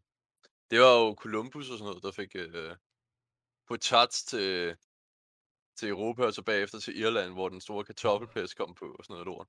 Det 0.70 0.80
var 0.80 0.94
jo 1.00 1.16
Columbus 1.22 1.70
og 1.70 1.78
sådan 1.78 1.90
noget, 1.90 2.04
der 2.04 2.12
fik 2.12 2.36
øh, 2.36 2.76
potats 3.68 4.24
til 4.24 4.78
til 5.76 5.90
Europa, 5.90 6.26
og 6.26 6.34
så 6.34 6.44
bagefter 6.44 6.80
til 6.80 6.98
Irland, 7.00 7.34
hvor 7.34 7.50
den 7.50 7.62
store 7.62 7.86
kartoffelpest 7.86 8.58
kom 8.58 8.76
på 8.76 8.86
og 9.00 9.04
sådan 9.04 9.14
noget 9.14 9.26
lort. 9.26 9.48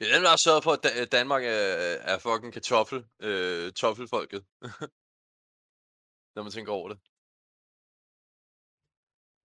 Dem, 0.00 0.22
der 0.22 0.30
har 0.34 0.42
sørget 0.46 0.64
for, 0.64 0.72
at 0.72 0.82
Da 0.84 1.04
Danmark 1.18 1.42
er 1.44 1.96
er 2.12 2.18
fucking 2.18 2.52
kartoffel 2.52 3.00
øh, 3.28 3.72
toffelfolket. 3.72 4.42
Når 6.34 6.42
man 6.42 6.52
tænker 6.52 6.72
over 6.72 6.88
det. 6.88 6.98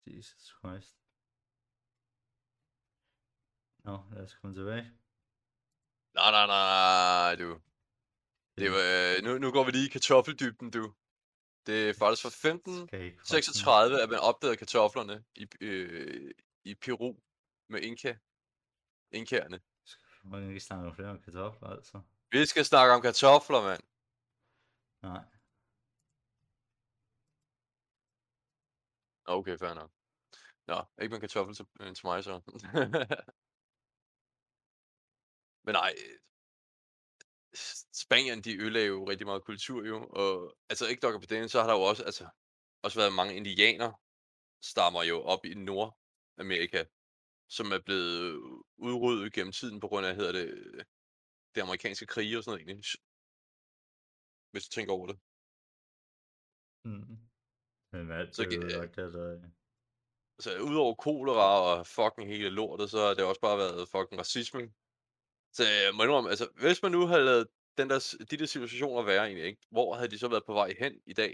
Jesus 0.08 0.44
Christ. 0.60 1.07
Nå, 3.88 4.03
lad 4.12 4.24
os 4.24 4.34
komme 4.34 4.56
tilbage. 4.56 4.91
Nej, 6.13 6.32
nej, 6.32 6.48
nej, 6.48 7.36
du. 7.36 7.62
Det 8.58 8.72
var, 8.72 8.84
øh, 9.17 9.24
nu 9.24 9.38
nu 9.38 9.51
går 9.51 9.63
vi 9.63 9.72
lige 9.72 9.88
i 9.88 9.89
kartoffeldybden, 9.89 10.72
du. 10.72 10.94
Det 11.67 11.89
er 11.89 11.94
faktisk 11.94 12.22
fra 12.22 12.29
Skal 12.29 13.01
ikke 13.03 13.17
hoppe 13.17 13.27
sådan. 13.27 13.39
1536, 13.39 14.01
at 14.03 14.10
man 14.10 14.20
opdagede 14.20 14.58
kartoflerne 14.58 15.24
i 15.36 15.48
øh, 15.62 16.32
i 16.63 16.75
Peru 16.75 17.15
med 17.70 17.82
Inka 17.82 18.15
inkaerne. 19.12 19.60
Man 20.24 20.50
ikke 20.50 20.60
snakke 20.60 20.88
om 20.88 20.96
flere 20.96 21.10
om 21.10 21.22
kartofler, 21.22 21.70
altså? 21.70 22.01
Vi 22.32 22.46
skal 22.46 22.65
snakke 22.65 22.94
om 22.94 23.01
kartofler, 23.01 23.62
mand. 23.62 23.84
Nej. 25.01 25.24
Okay, 29.25 29.58
fair 29.58 29.74
nok. 29.74 29.91
Nå, 30.67 30.84
ikke 31.01 31.12
med 31.12 31.20
kartoffel 31.20 31.56
til 31.56 31.65
øh, 31.79 31.96
til 31.96 32.06
mig 32.06 32.24
så. 32.24 32.41
Men 35.68 35.74
nej, 35.74 35.94
øh 36.06 36.18
Spanien, 38.04 38.42
de 38.42 38.58
ødelagde 38.62 38.88
jo 38.88 39.10
rigtig 39.10 39.28
meget 39.28 39.44
kultur 39.44 39.86
jo, 39.86 39.98
og 40.22 40.58
altså 40.70 40.88
ikke 40.88 41.04
nok 41.04 41.22
med 41.22 41.28
det, 41.28 41.52
så 41.52 41.60
har 41.60 41.68
der 41.68 41.76
jo 41.80 41.82
også 41.82 42.04
altså 42.04 42.26
også 42.84 43.00
været 43.00 43.14
mange 43.14 43.36
indianerstammer 43.36 45.04
jo 45.04 45.18
oppe 45.32 45.50
i 45.50 45.54
Nordamerika, 45.54 46.86
som 47.50 47.72
er 47.72 47.82
blevet 47.86 48.36
udryddet 48.78 49.34
gennem 49.34 49.52
tiden 49.52 49.80
på 49.80 49.88
grund 49.88 50.06
af, 50.06 50.16
hedder 50.16 50.32
det, 50.32 50.48
det 51.56 51.62
amerikanske 51.62 52.06
krige 52.06 52.38
og 52.38 52.44
sådan 52.44 52.52
noget 52.52 52.68
egentlig. 52.68 52.86
Hvis 54.52 54.64
du 54.68 54.70
tænker 54.74 54.94
over 54.94 55.08
det. 55.08 55.18
Mhm. 56.86 57.18
Men 57.92 58.06
hvad 58.06 58.32
Så 58.32 58.44
ge 58.50 58.58
ødelagt 58.58 58.96
der, 58.96 59.10
der 59.10 59.50
Altså 60.38 60.60
udover 60.70 60.96
kolera 60.96 61.48
og 61.62 61.88
fucking 61.88 62.28
hele 62.30 62.50
lortet, 62.50 62.90
så 62.90 62.98
har 62.98 63.14
det 63.14 63.24
også 63.26 63.42
bare 63.42 63.58
været 63.58 63.90
fucking 63.90 64.20
racisme. 64.20 64.74
Så 65.56 65.63
jeg 65.63 65.96
må 65.96 66.04
indrømme, 66.04 66.30
altså 66.30 66.50
hvis 66.62 66.84
man 66.84 66.92
nu 66.92 67.06
havde 67.08 67.25
ladet 67.25 67.48
den 67.77 67.89
der 67.89 68.00
de 68.32 68.38
der 68.38 68.46
situationer 68.46 69.04
være 69.04 69.25
egentlig, 69.25 69.46
ikke, 69.46 69.62
hvor 69.72 69.96
havde 69.96 70.12
de 70.12 70.20
så 70.20 70.27
været 70.27 70.46
på 70.46 70.54
vej 70.54 70.74
hen 70.80 70.94
i 71.06 71.13
dag? 71.13 71.34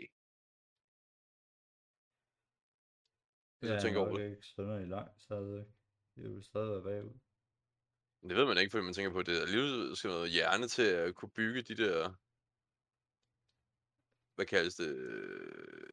Hvis 3.59 3.69
Ja, 3.71 3.79
tænker 3.79 3.99
over 3.99 4.17
det. 4.17 4.29
ikke 4.31 4.43
synderligt 4.43 4.89
langt 4.89 5.21
stadigvæk. 5.21 5.65
Det 6.15 6.29
vil 6.31 6.43
stadig 6.43 6.69
være 6.69 6.83
bagud. 6.83 7.19
Det 8.29 8.35
ved 8.37 8.45
man 8.45 8.57
ikke, 8.57 8.71
fordi 8.71 8.83
man 8.83 8.93
tænker 8.93 9.11
på, 9.11 9.21
det 9.21 9.41
alligevel 9.41 9.95
skal 9.95 10.09
noget 10.09 10.31
hjerne 10.31 10.67
til 10.67 10.87
at 11.03 11.15
kunne 11.15 11.31
bygge 11.39 11.61
de 11.61 11.75
der 11.83 11.97
hvad 14.35 14.45
kaldes 14.45 14.75
det, 14.75 14.95
øh, 14.95 15.89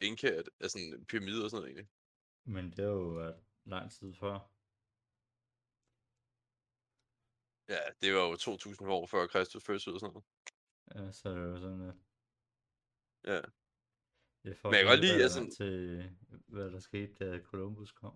inka 0.00 0.42
altså 0.60 0.78
pyramider 1.08 1.44
og 1.44 1.50
sådan 1.50 1.60
noget 1.62 1.70
egentlig. 1.70 1.88
Men 2.44 2.70
det 2.70 2.84
har 2.84 2.92
jo 2.92 3.08
været 3.08 3.44
lang 3.64 3.90
tid 3.92 4.14
før. 4.14 4.50
Ja, 7.74 7.82
det 8.00 8.14
var 8.14 8.22
jo 8.28 8.36
2000 8.36 8.88
år 8.88 9.06
før 9.06 9.26
Kristus 9.26 9.64
fødsel 9.64 9.94
og 9.94 10.00
sådan 10.00 10.12
noget. 10.12 10.26
Ja, 10.94 11.12
så 11.12 11.28
er 11.28 11.34
det 11.34 11.42
jo 11.42 11.56
sådan, 11.60 11.80
at 11.90 11.94
Ja. 13.24 13.40
det 14.42 14.50
er 14.52 14.64
Men 14.64 14.74
jeg 14.74 14.82
kan 14.82 14.90
godt 14.92 15.00
lide, 15.00 15.22
altså 15.22 15.54
til, 15.58 15.72
hvad 16.48 16.70
der 16.70 16.78
skete, 16.78 17.12
da 17.14 17.42
Columbus 17.42 17.92
kom. 17.92 18.14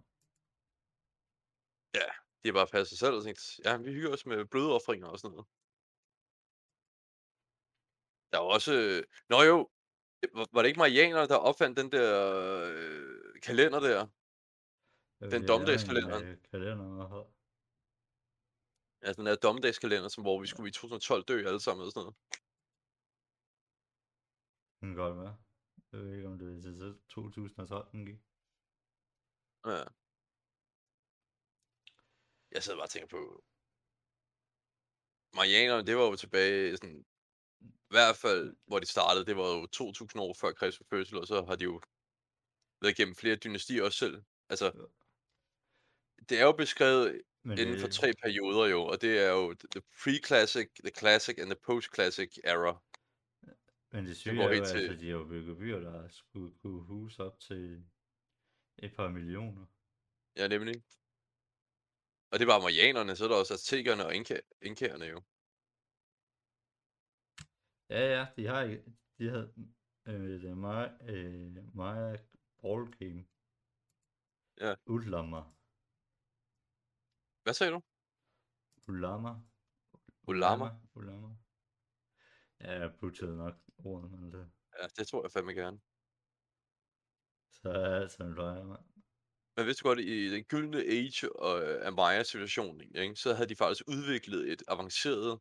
Ja, 1.94 2.08
de 2.40 2.48
har 2.48 2.52
bare 2.52 2.72
passet 2.74 2.88
sig 2.88 2.98
selv 2.98 3.14
og 3.14 3.24
tænkt, 3.24 3.42
ja, 3.64 3.76
vi 3.76 3.92
hygger 3.92 4.12
os 4.12 4.26
med 4.26 4.44
blodofringer 4.44 5.08
og 5.08 5.18
sådan 5.18 5.34
noget. 5.34 5.48
Der 8.32 8.38
var 8.38 8.50
også 8.58 8.74
nå 9.28 9.38
jo, 9.50 9.58
var 10.54 10.60
det 10.62 10.68
ikke 10.68 10.84
marianere, 10.84 11.26
der 11.26 11.36
opfandt 11.36 11.78
den 11.80 11.92
der 11.92 12.08
øh, 12.68 13.40
kalender 13.42 13.80
der? 13.80 14.06
Ja, 15.20 15.26
Den 15.30 15.42
vi 15.42 15.46
dommedagskalenderen. 15.46 16.24
Øh, 16.24 16.36
kalender 16.50 17.33
Ja, 19.04 19.12
den 19.12 19.26
der 19.26 19.36
dommedagskalender, 19.36 20.08
som 20.08 20.24
hvor 20.24 20.40
vi 20.40 20.46
skulle 20.46 20.68
i 20.68 20.72
2012 20.72 21.24
dø 21.24 21.36
alle 21.46 21.60
sammen 21.60 21.86
og 21.86 21.92
sådan 21.92 22.02
noget. 22.02 22.16
Den 24.80 24.88
kan 24.88 24.96
godt 25.04 25.16
være. 25.16 25.36
Jeg 25.92 26.00
ved 26.00 26.14
ikke, 26.16 26.28
om 26.28 26.38
det 26.38 26.48
er 26.56 26.62
til 26.62 26.98
2012, 27.08 27.92
den 27.92 28.06
gik. 28.06 28.20
Ja. 29.66 29.84
Jeg 32.54 32.62
sidder 32.62 32.78
bare 32.78 32.86
og 32.86 32.90
tænker 32.90 33.08
på 33.08 33.44
Marianerne, 35.34 35.86
det 35.86 35.96
var 35.96 36.04
jo 36.04 36.16
tilbage 36.16 36.76
sådan 36.76 37.04
i 37.60 37.94
hvert 37.94 38.16
fald, 38.16 38.56
hvor 38.66 38.78
de 38.78 38.86
startede, 38.86 39.26
det 39.26 39.36
var 39.36 39.48
jo 39.56 39.66
2000 39.66 40.22
år 40.22 40.34
før 40.40 40.52
Kristi 40.52 40.84
fødsel, 40.90 41.18
og 41.18 41.26
så 41.26 41.44
har 41.44 41.56
de 41.56 41.64
jo 41.64 41.80
været 42.80 42.98
igennem 42.98 43.14
flere 43.14 43.36
dynastier 43.36 43.84
også 43.84 43.98
selv. 43.98 44.24
Altså 44.48 44.64
Ja. 44.64 44.86
det 46.28 46.40
er 46.40 46.44
jo 46.44 46.52
beskrevet 46.52 47.22
Men 47.44 47.58
inden 47.58 47.80
for 47.80 47.86
det 47.86 47.94
3 47.94 48.12
perioder 48.22 48.66
jo, 48.66 48.82
og 48.82 49.00
det 49.00 49.18
er 49.18 49.30
jo 49.30 49.54
the 49.54 49.80
pre-classic, 49.80 50.68
the 50.84 50.94
classic 51.00 51.38
and 51.38 51.50
the 51.50 51.60
post-classic 51.66 52.30
era. 52.44 52.82
Men 53.92 54.06
det 54.06 54.16
syge 54.16 54.42
er 54.42 54.56
jo, 54.56 54.64
til 54.64 54.78
altså, 54.78 54.96
de 55.00 55.08
har 55.10 55.18
jo 55.18 55.24
bygget 55.24 55.56
byer, 55.58 55.78
der 55.78 56.08
skulle 56.08 56.54
kunne 56.62 56.82
huse 56.82 57.22
op 57.22 57.40
til 57.40 57.84
et 58.78 58.92
par 58.96 59.08
millioner. 59.08 59.66
Ja, 60.36 60.48
nemlig. 60.48 60.74
Og 62.30 62.38
det 62.38 62.46
var 62.46 62.62
mayanerne, 62.62 63.16
så 63.16 63.24
er 63.24 63.28
der 63.28 63.36
også 63.36 63.54
aztekerne 63.54 64.06
og 64.06 64.14
inka 64.14 64.86
jo. 65.14 65.22
Ja, 67.90 68.02
ja, 68.16 68.26
de 68.36 68.46
har 68.46 68.62
ikke, 68.62 68.84
de 69.18 69.28
havde, 69.28 69.54
øh, 70.06 70.40
det 70.42 70.50
er 70.50 70.54
meget, 70.54 70.92
øh, 71.08 71.74
meget 71.74 72.20
ball 72.62 72.84
game. 72.98 73.24
Ja. 74.60 74.74
Ulama. 74.86 75.42
Hvad 77.44 77.54
sagde 77.54 77.72
du? 77.72 77.80
Ulama. 78.88 79.30
Ulama? 80.26 80.68
Ulama. 80.94 81.28
Ja, 82.60 82.72
jeg 82.80 82.94
butchede 83.00 83.36
nok 83.36 83.54
ordet, 83.78 84.10
men 84.10 84.32
det, 84.32 84.50
Ja, 84.82 84.86
det 84.96 85.08
tror 85.08 85.24
jeg 85.24 85.32
fandme 85.32 85.52
gerne. 85.52 85.80
så 87.52 87.68
er 87.68 88.00
altså 88.00 88.22
en 88.22 88.34
løjer, 88.34 88.64
mand. 88.64 88.84
Men 89.56 89.66
vidste 89.66 89.82
du 89.82 89.88
godt, 89.88 90.00
i 90.00 90.30
den 90.34 90.44
gyldne 90.44 90.78
age 90.78 91.26
øh, 91.26 91.86
af 91.86 91.92
Maya-civilisationen, 91.92 92.80
ikke, 92.94 93.16
så 93.16 93.34
havde 93.34 93.48
de 93.48 93.56
faktisk 93.56 93.84
udviklet 93.88 94.52
et 94.52 94.62
avanceret 94.68 95.40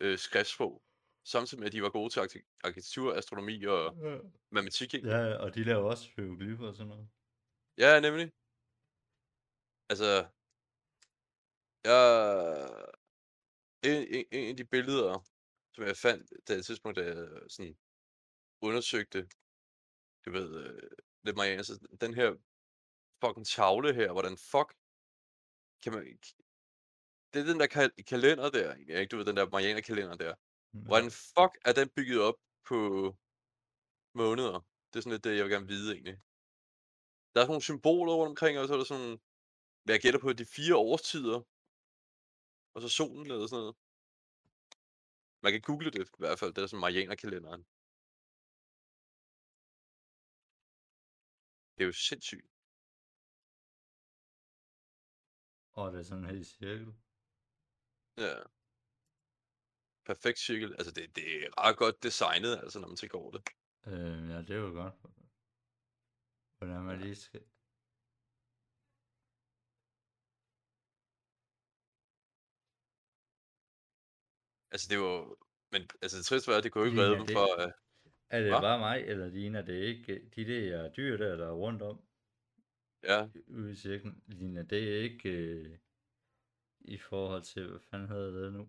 øh, 0.00 0.18
skriftsprog, 0.18 0.82
samtidig 1.24 1.60
med, 1.60 1.66
at 1.66 1.72
de 1.72 1.82
var 1.82 1.90
gode 1.90 2.10
til 2.12 2.20
arki- 2.20 2.58
arkitektur, 2.64 3.14
astronomi 3.14 3.64
og 3.64 3.96
Ja. 3.96 4.18
matematik. 4.50 4.94
Ikke? 4.94 5.08
Ja, 5.08 5.36
og 5.36 5.54
de 5.54 5.64
laver 5.64 5.90
også 5.90 6.10
hieroglyffer 6.16 6.66
og 6.68 6.74
sådan 6.74 6.88
noget. 6.88 7.08
Ja, 7.78 8.00
nemlig. 8.00 8.32
Altså, 9.90 10.28
jeg... 11.84 11.98
En, 13.84 14.06
en, 14.16 14.24
en 14.32 14.48
af 14.50 14.56
de 14.56 14.64
billeder, 14.64 15.14
som 15.74 15.84
jeg 15.84 15.96
fandt, 15.96 16.48
da 16.48 16.54
et 16.54 16.64
tidspunkt, 16.66 16.96
da 16.98 17.04
jeg 17.04 17.50
sådan 17.50 17.76
undersøgte, 18.60 19.28
du 20.24 20.30
ved, 20.30 20.48
øh, 21.26 21.36
mig, 21.36 21.48
altså 21.48 21.74
den 22.00 22.14
her 22.14 22.28
fucking 23.20 23.46
tavle 23.46 23.94
her, 23.94 24.12
hvordan 24.12 24.36
fuck 24.52 24.70
kan 25.82 25.92
man... 25.92 26.18
Det 27.30 27.40
er 27.40 27.46
den 27.50 27.60
der 27.60 27.66
kal- 27.66 28.02
kalender 28.12 28.50
der, 28.50 28.74
ikke? 28.74 29.06
Du 29.06 29.16
ved, 29.16 29.24
den 29.24 29.36
der 29.36 29.50
Marianer-kalender 29.50 30.16
der. 30.16 30.28
Ja. 30.28 30.34
Hvordan 30.88 31.10
fuck 31.10 31.52
er 31.68 31.72
den 31.72 31.88
bygget 31.96 32.20
op 32.28 32.38
på 32.68 32.78
måneder? 34.14 34.56
Det 34.88 34.96
er 34.96 35.02
sådan 35.02 35.12
lidt 35.12 35.24
det, 35.24 35.36
jeg 35.36 35.44
vil 35.44 35.52
gerne 35.52 35.72
vide, 35.74 35.92
egentlig. 35.94 36.16
Der 37.32 37.38
er 37.40 37.44
sådan 37.44 37.54
nogle 37.56 37.70
symboler 37.70 38.12
rundt 38.12 38.30
omkring, 38.34 38.58
og 38.58 38.66
så 38.66 38.72
er 38.74 38.78
der 38.78 38.84
sådan, 38.84 39.20
hvad 39.84 39.94
jeg 39.94 40.02
gætter 40.02 40.20
på, 40.20 40.32
de 40.32 40.46
fire 40.56 40.76
årstider. 40.76 41.38
Og 42.74 42.82
så 42.82 42.88
solen 42.88 43.30
eller 43.30 43.46
sådan 43.46 43.62
noget. 43.62 43.76
Man 45.42 45.52
kan 45.52 45.62
google 45.68 45.90
det 45.90 46.08
i 46.08 46.10
hvert 46.18 46.38
fald, 46.38 46.54
det 46.54 46.62
er 46.62 46.66
sådan 46.66 46.80
Marianer-kalenderen. 46.80 47.62
Det 51.74 51.82
er 51.82 51.86
jo 51.86 51.92
sindssygt. 51.92 52.48
Og 55.78 55.92
det 55.92 55.98
er 55.98 56.02
sådan 56.02 56.24
en 56.24 56.30
hel 56.30 56.44
cirkel. 56.44 56.94
Ja. 58.16 58.34
Perfekt 60.04 60.38
cirkel. 60.38 60.70
Altså, 60.78 60.92
det, 60.92 61.16
det 61.16 61.24
er 61.44 61.48
ret 61.64 61.76
godt 61.76 62.02
designet, 62.02 62.54
altså, 62.62 62.80
når 62.80 62.88
man 62.88 62.96
tænker 62.96 63.18
over 63.18 63.30
det. 63.30 63.42
Øh, 63.86 64.28
ja, 64.30 64.38
det 64.46 64.50
er 64.50 64.62
jo 64.66 64.72
godt. 64.80 64.94
Hvordan 66.58 66.82
man 66.82 67.00
lige 67.00 67.16
skal... 67.16 67.42
Altså, 74.72 74.86
det 74.90 74.98
var 74.98 75.36
Men 75.72 75.82
altså, 76.02 76.18
det 76.18 76.24
triste 76.26 76.50
var, 76.50 76.56
at 76.58 76.64
det 76.64 76.72
kunne 76.72 76.84
jo 76.84 76.90
ikke 76.90 77.02
redde 77.02 77.14
dem 77.16 77.26
det- 77.26 77.34
for... 77.34 77.64
Uh, 77.66 77.72
Er 78.30 78.40
det 78.40 78.50
Hva? 78.50 78.60
bare 78.60 78.78
mig, 78.78 79.00
eller 79.06 79.26
ligner 79.28 79.62
det 79.62 79.74
ikke 79.82 80.30
de 80.36 80.44
der 80.44 80.92
dyr 80.92 81.16
der, 81.16 81.36
der 81.36 81.46
er 81.46 81.52
rundt 81.52 81.82
om 81.82 82.00
ja, 83.02 83.28
ude 83.46 83.72
i 83.72 83.76
cirklen? 83.76 84.22
Ligner 84.26 84.62
det 84.62 84.76
ikke 84.80 85.28
øh, 85.30 85.78
i 86.80 86.98
forhold 86.98 87.42
til, 87.42 87.66
hvad 87.70 87.80
fanden 87.90 88.08
hedder 88.08 88.40
det 88.40 88.52
nu? 88.52 88.68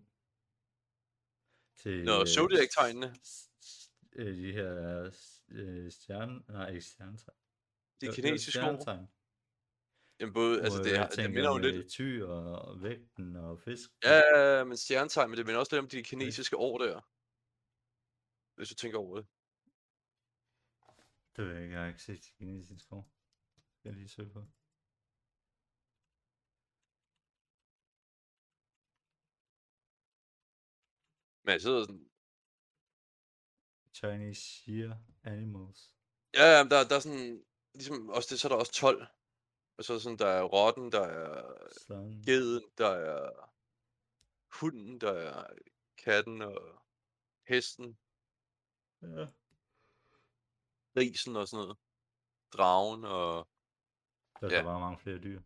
Til, 1.76 2.04
Nå, 2.04 2.20
øh, 2.20 2.26
Zodiac-tegnene. 2.26 3.14
øh, 4.12 4.36
De 4.36 4.52
her 4.52 5.10
øh, 5.48 5.90
stjerne... 5.90 6.42
Nej, 6.48 6.68
ikke 6.68 6.80
stjernetegn. 6.80 7.36
de 8.00 8.06
Jo, 8.06 8.10
jo, 8.10 8.14
kinesiske 8.14 8.60
ord. 8.62 9.08
Jamen 10.20 10.34
både, 10.34 10.62
altså 10.62 10.78
Hvor 10.78 10.84
det, 10.84 10.92
jeg 10.92 11.10
det 11.16 11.30
minder 11.30 11.50
jo 11.50 11.58
lidt... 11.58 11.90
tyr 11.90 12.26
og 12.26 12.82
vægten 12.82 13.36
og 13.36 13.60
fisk. 13.60 13.90
Ja, 14.04 14.64
men 14.64 14.76
stjernetegn, 14.76 15.30
men 15.30 15.38
det 15.38 15.46
minder 15.46 15.60
også 15.60 15.76
lidt 15.76 15.82
om 15.84 15.88
de 15.88 16.02
kinesiske 16.02 16.56
år 16.56 16.78
der. 16.78 17.00
Hvis 18.56 18.68
du 18.68 18.74
tænker 18.74 18.98
over 18.98 19.16
det. 19.16 19.26
Det 21.36 21.44
ved 21.44 21.54
jeg 21.54 21.62
ikke, 21.62 21.74
jeg 21.74 21.82
har 21.82 21.88
ikke 21.88 22.02
set 22.02 22.24
de 22.24 22.30
kinesiske 22.38 22.92
ord. 22.92 23.08
Skal 23.78 23.88
jeg 23.88 23.96
lige 23.96 24.08
søge 24.08 24.30
på. 24.30 24.40
Men 31.44 31.52
jeg 31.52 31.60
sidder 31.60 31.84
sådan... 31.84 32.10
Chinese 33.94 34.42
shear 34.42 34.98
animals. 35.24 35.94
Ja, 36.34 36.46
ja, 36.54 36.64
der, 36.64 36.88
der 36.88 36.96
er 36.96 37.00
sådan... 37.00 37.44
Ligesom 37.74 38.08
også 38.08 38.28
det, 38.30 38.40
så 38.40 38.48
er 38.48 38.52
der 38.52 38.56
også 38.56 38.72
12. 38.72 39.06
Og 39.78 39.84
så 39.84 39.94
er 39.94 39.98
sådan, 39.98 40.18
der 40.18 40.26
er 40.26 40.42
rotten, 40.42 40.92
der 40.92 41.00
er 41.00 41.68
Sådan. 41.86 42.22
geden, 42.26 42.64
der 42.78 42.88
er 42.88 43.50
hunden, 44.60 45.00
der 45.00 45.12
er 45.12 45.46
katten 45.98 46.42
og 46.42 46.82
hesten, 47.48 47.98
Ja. 49.02 49.26
risen 50.96 51.36
og 51.36 51.48
sådan 51.48 51.62
noget. 51.64 51.78
Dragen 52.52 53.04
og... 53.04 53.48
Der 54.40 54.46
er 54.50 54.54
Ja. 54.56 54.62
bare 54.62 54.80
mange 54.80 54.98
flere 54.98 55.18
dyr. 55.18 55.40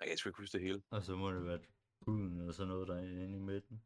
Jeg 0.00 0.08
kan 0.08 0.16
sgu 0.18 0.28
ikke 0.28 0.38
huske 0.42 0.52
det 0.58 0.66
hele. 0.66 0.82
Og 0.90 1.02
så 1.02 1.16
må 1.16 1.32
det 1.32 1.44
være 1.44 1.60
guden 2.04 2.38
eller 2.40 2.52
sådan 2.52 2.68
noget, 2.68 2.88
der 2.88 2.94
er 2.94 3.00
inde 3.24 3.36
i 3.36 3.40
midten. 3.40 3.84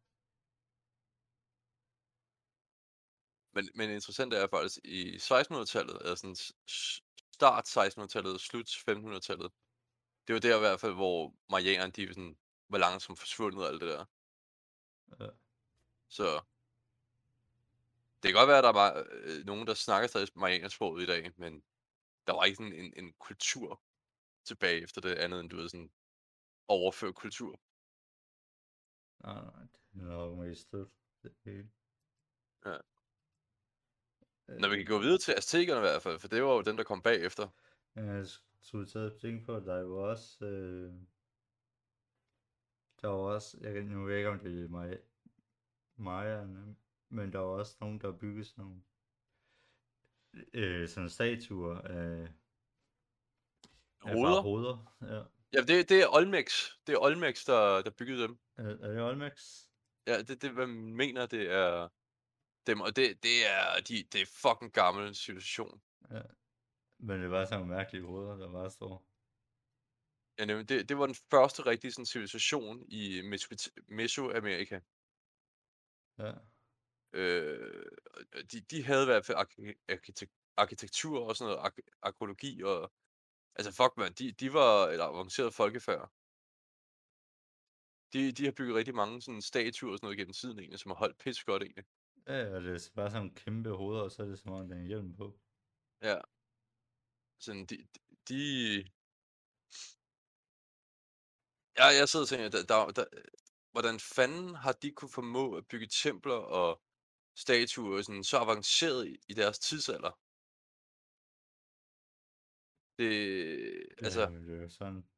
Men, 3.55 3.65
men 3.75 3.91
interessant 3.91 4.33
er 4.35 4.47
faktisk, 4.51 4.79
i 4.85 5.17
1600-tallet, 5.17 5.97
eller 6.01 6.15
sådan 6.15 6.37
start 7.35 7.67
1600-tallet 7.77 8.33
og 8.35 8.41
slut 8.41 8.69
1500-tallet, 8.69 9.53
det 10.27 10.35
var 10.35 10.41
der 10.41 10.57
i 10.57 10.61
hvert 10.61 10.81
fald, 10.81 10.95
hvor 10.95 11.35
marianerne, 11.51 11.93
de 11.93 12.09
sådan, 12.09 12.39
var 12.69 12.79
langsomt 12.79 13.19
forsvundet 13.19 13.63
og 13.63 13.69
alt 13.69 13.81
det 13.81 13.89
der. 13.89 14.05
Ja. 15.21 15.31
Så 16.09 16.43
det 18.23 18.33
kan 18.33 18.35
godt 18.41 18.49
være, 18.49 18.59
at 18.59 18.65
der 18.65 18.69
er 18.69 18.81
bare, 18.83 19.05
øh, 19.11 19.45
nogen, 19.45 19.67
der 19.67 19.75
snakker 19.75 20.09
stadig 20.09 20.29
marianersproget 20.35 21.03
i 21.03 21.07
dag, 21.07 21.33
men 21.37 21.65
der 22.27 22.33
var 22.33 22.45
ikke 22.45 22.57
sådan 22.57 22.73
en, 22.73 22.93
en 22.97 23.13
kultur 23.13 23.83
tilbage 24.45 24.83
efter 24.83 25.01
det 25.01 25.15
andet, 25.15 25.41
end 25.41 25.51
du 25.51 25.57
ved, 25.57 25.69
sådan 25.69 25.93
overført 26.69 27.15
kultur. 27.15 27.61
Nej, 29.25 29.43
nej, 29.43 29.67
det 29.93 30.01
er 30.01 30.05
nok 30.05 30.39
mest. 30.39 30.73
Det 31.23 31.35
hele. 31.45 31.71
Ja. 32.65 32.79
Når 34.49 34.69
vi 34.69 34.77
kan 34.77 34.87
gå 34.87 34.99
videre 34.99 35.19
til 35.19 35.33
aztekerne 35.33 35.79
i 35.79 35.81
hvert 35.81 36.03
fald, 36.03 36.19
for 36.19 36.29
det 36.29 36.43
var 36.43 36.55
jo 36.55 36.61
dem, 36.61 36.77
der 36.77 36.85
kom 36.85 37.03
bagefter. 37.03 37.49
Øh, 37.99 38.07
Jeg 38.07 38.27
skulle 38.61 38.87
tage 38.87 39.07
at 39.07 39.17
tænke 39.21 39.45
på, 39.45 39.57
at 39.57 39.63
der 39.63 39.83
var 39.83 39.97
også... 39.97 40.45
Øh, 40.45 40.93
der 43.03 43.09
var 43.09 43.17
også... 43.17 43.59
Jeg 43.61 43.83
nu 43.83 44.05
ved 44.05 44.11
jeg 44.13 44.19
ikke, 44.19 44.31
om 44.31 44.39
det 44.39 44.65
er 44.65 44.69
mig, 44.69 44.99
Majerne, 45.97 46.77
men 47.09 47.33
der 47.33 47.39
var 47.39 47.47
også 47.47 47.77
nogen, 47.81 48.01
der 48.01 48.13
byggede 48.13 48.45
sådan 48.45 48.65
nogle 48.65 48.81
øh, 50.53 50.89
sådan 50.89 51.11
statuer 51.11 51.79
af, 51.79 52.29
af 54.05 54.15
Hoveder. 54.15 54.43
hoveder. 54.43 54.97
Ja. 55.03 55.23
Ja, 55.53 55.61
det, 55.61 55.89
det 55.89 56.03
er 56.03 56.07
Olmex. 56.15 56.71
Det 56.87 56.95
er 56.95 56.99
Olmex, 56.99 57.45
der, 57.47 57.83
der 57.83 57.91
byggede 57.91 58.23
dem. 58.23 58.39
Er, 58.57 58.69
er 58.69 58.89
det 58.93 59.03
Olmex? 59.03 59.67
Ja, 60.07 60.23
det, 60.23 60.43
det 60.43 60.55
man 60.55 60.69
mener, 60.69 61.27
det 61.27 61.51
er 61.51 61.89
dem, 62.67 62.81
og 62.81 62.97
det, 62.97 63.23
det 63.23 63.47
er, 63.47 63.81
de, 63.89 64.03
det 64.13 64.21
er 64.23 64.27
fucking 64.27 64.73
gammel 64.73 65.15
civilisation. 65.15 65.83
Men 66.99 67.23
det 67.23 67.31
var 67.31 67.45
sådan 67.45 67.59
nogle 67.59 67.75
mærkelige 67.75 68.05
hoveder, 68.05 68.37
der 68.37 68.53
bare 68.53 68.71
står. 68.71 69.07
Ja, 70.39 70.45
nemlig, 70.45 70.69
det, 70.69 70.89
det 70.89 70.99
var 70.99 71.07
den 71.07 71.15
første 71.15 71.67
rigtige 71.67 71.93
sådan, 71.93 72.07
civilisation 72.07 72.85
i 72.89 73.23
Mesoamerika. 73.89 74.81
Ja. 76.19 76.33
Øh, 77.13 77.87
og 78.33 78.53
de, 78.53 78.61
de 78.61 78.85
havde 78.85 79.03
i 79.03 79.07
hvert 79.07 79.27
fald 79.27 79.39
arki- 79.39 79.83
arkitek- 79.93 80.55
arkitektur 80.57 81.29
og 81.29 81.37
sådan 81.37 81.51
noget, 81.51 81.65
ark- 81.67 81.99
arkæologi 82.03 82.63
og... 82.63 82.93
Altså 83.57 83.73
fuck 83.73 83.97
man, 83.97 84.13
de, 84.13 84.33
de 84.33 84.53
var 84.53 84.89
et 84.89 85.01
avanceret 85.01 85.55
folkefærd. 85.55 86.13
De, 88.13 88.33
de 88.33 88.45
har 88.45 88.53
bygget 88.53 88.77
rigtig 88.77 88.95
mange 88.95 89.23
sådan 89.23 89.43
statuer 89.43 89.93
og 89.93 89.99
sådan 89.99 90.07
noget 90.07 90.19
gennem 90.19 90.33
tiden 90.33 90.59
egentlig, 90.59 90.79
som 90.81 90.91
har 90.91 90.97
holdt 90.97 91.19
pis 91.19 91.45
godt 91.45 91.63
egentlig. 91.63 91.85
Ja, 92.27 92.55
og 92.55 92.63
det 92.63 92.71
er 92.75 92.91
bare 92.95 93.11
sådan 93.11 93.23
nogle 93.23 93.35
kæmpe 93.35 93.71
hoveder, 93.71 94.03
og 94.03 94.11
så 94.11 94.23
er 94.23 94.27
det 94.27 94.39
som 94.39 94.53
om, 94.53 94.69
der 94.69 94.77
er 94.77 94.83
hjelm 94.83 95.17
på. 95.17 95.41
Ja. 96.03 96.21
Sådan, 97.39 97.67
de, 97.67 97.89
de. 98.29 98.35
Ja, 101.79 101.87
jeg 101.99 102.09
sidder 102.09 102.25
og 102.25 102.29
tænker, 102.29 102.49
der, 102.49 102.65
der, 102.65 102.91
der, 102.91 103.05
hvordan 103.73 104.01
fanden 104.01 104.55
har 104.55 104.73
de 104.73 104.91
kunne 104.93 105.09
formå 105.15 105.57
at 105.57 105.67
bygge 105.67 105.87
templer 105.87 106.35
og 106.35 106.83
statuer 107.37 108.03
sådan, 108.03 108.25
så 108.25 108.39
avanceret 108.39 109.07
i, 109.09 109.17
i 109.29 109.35
deres 109.35 109.59
tidsalder? 109.59 110.21
Det, 112.99 113.87
altså, 113.99 114.21
Ja, 114.21 114.29
men 114.29 114.49
det 114.49 114.63
er 114.63 114.69
sådan, 114.69 115.09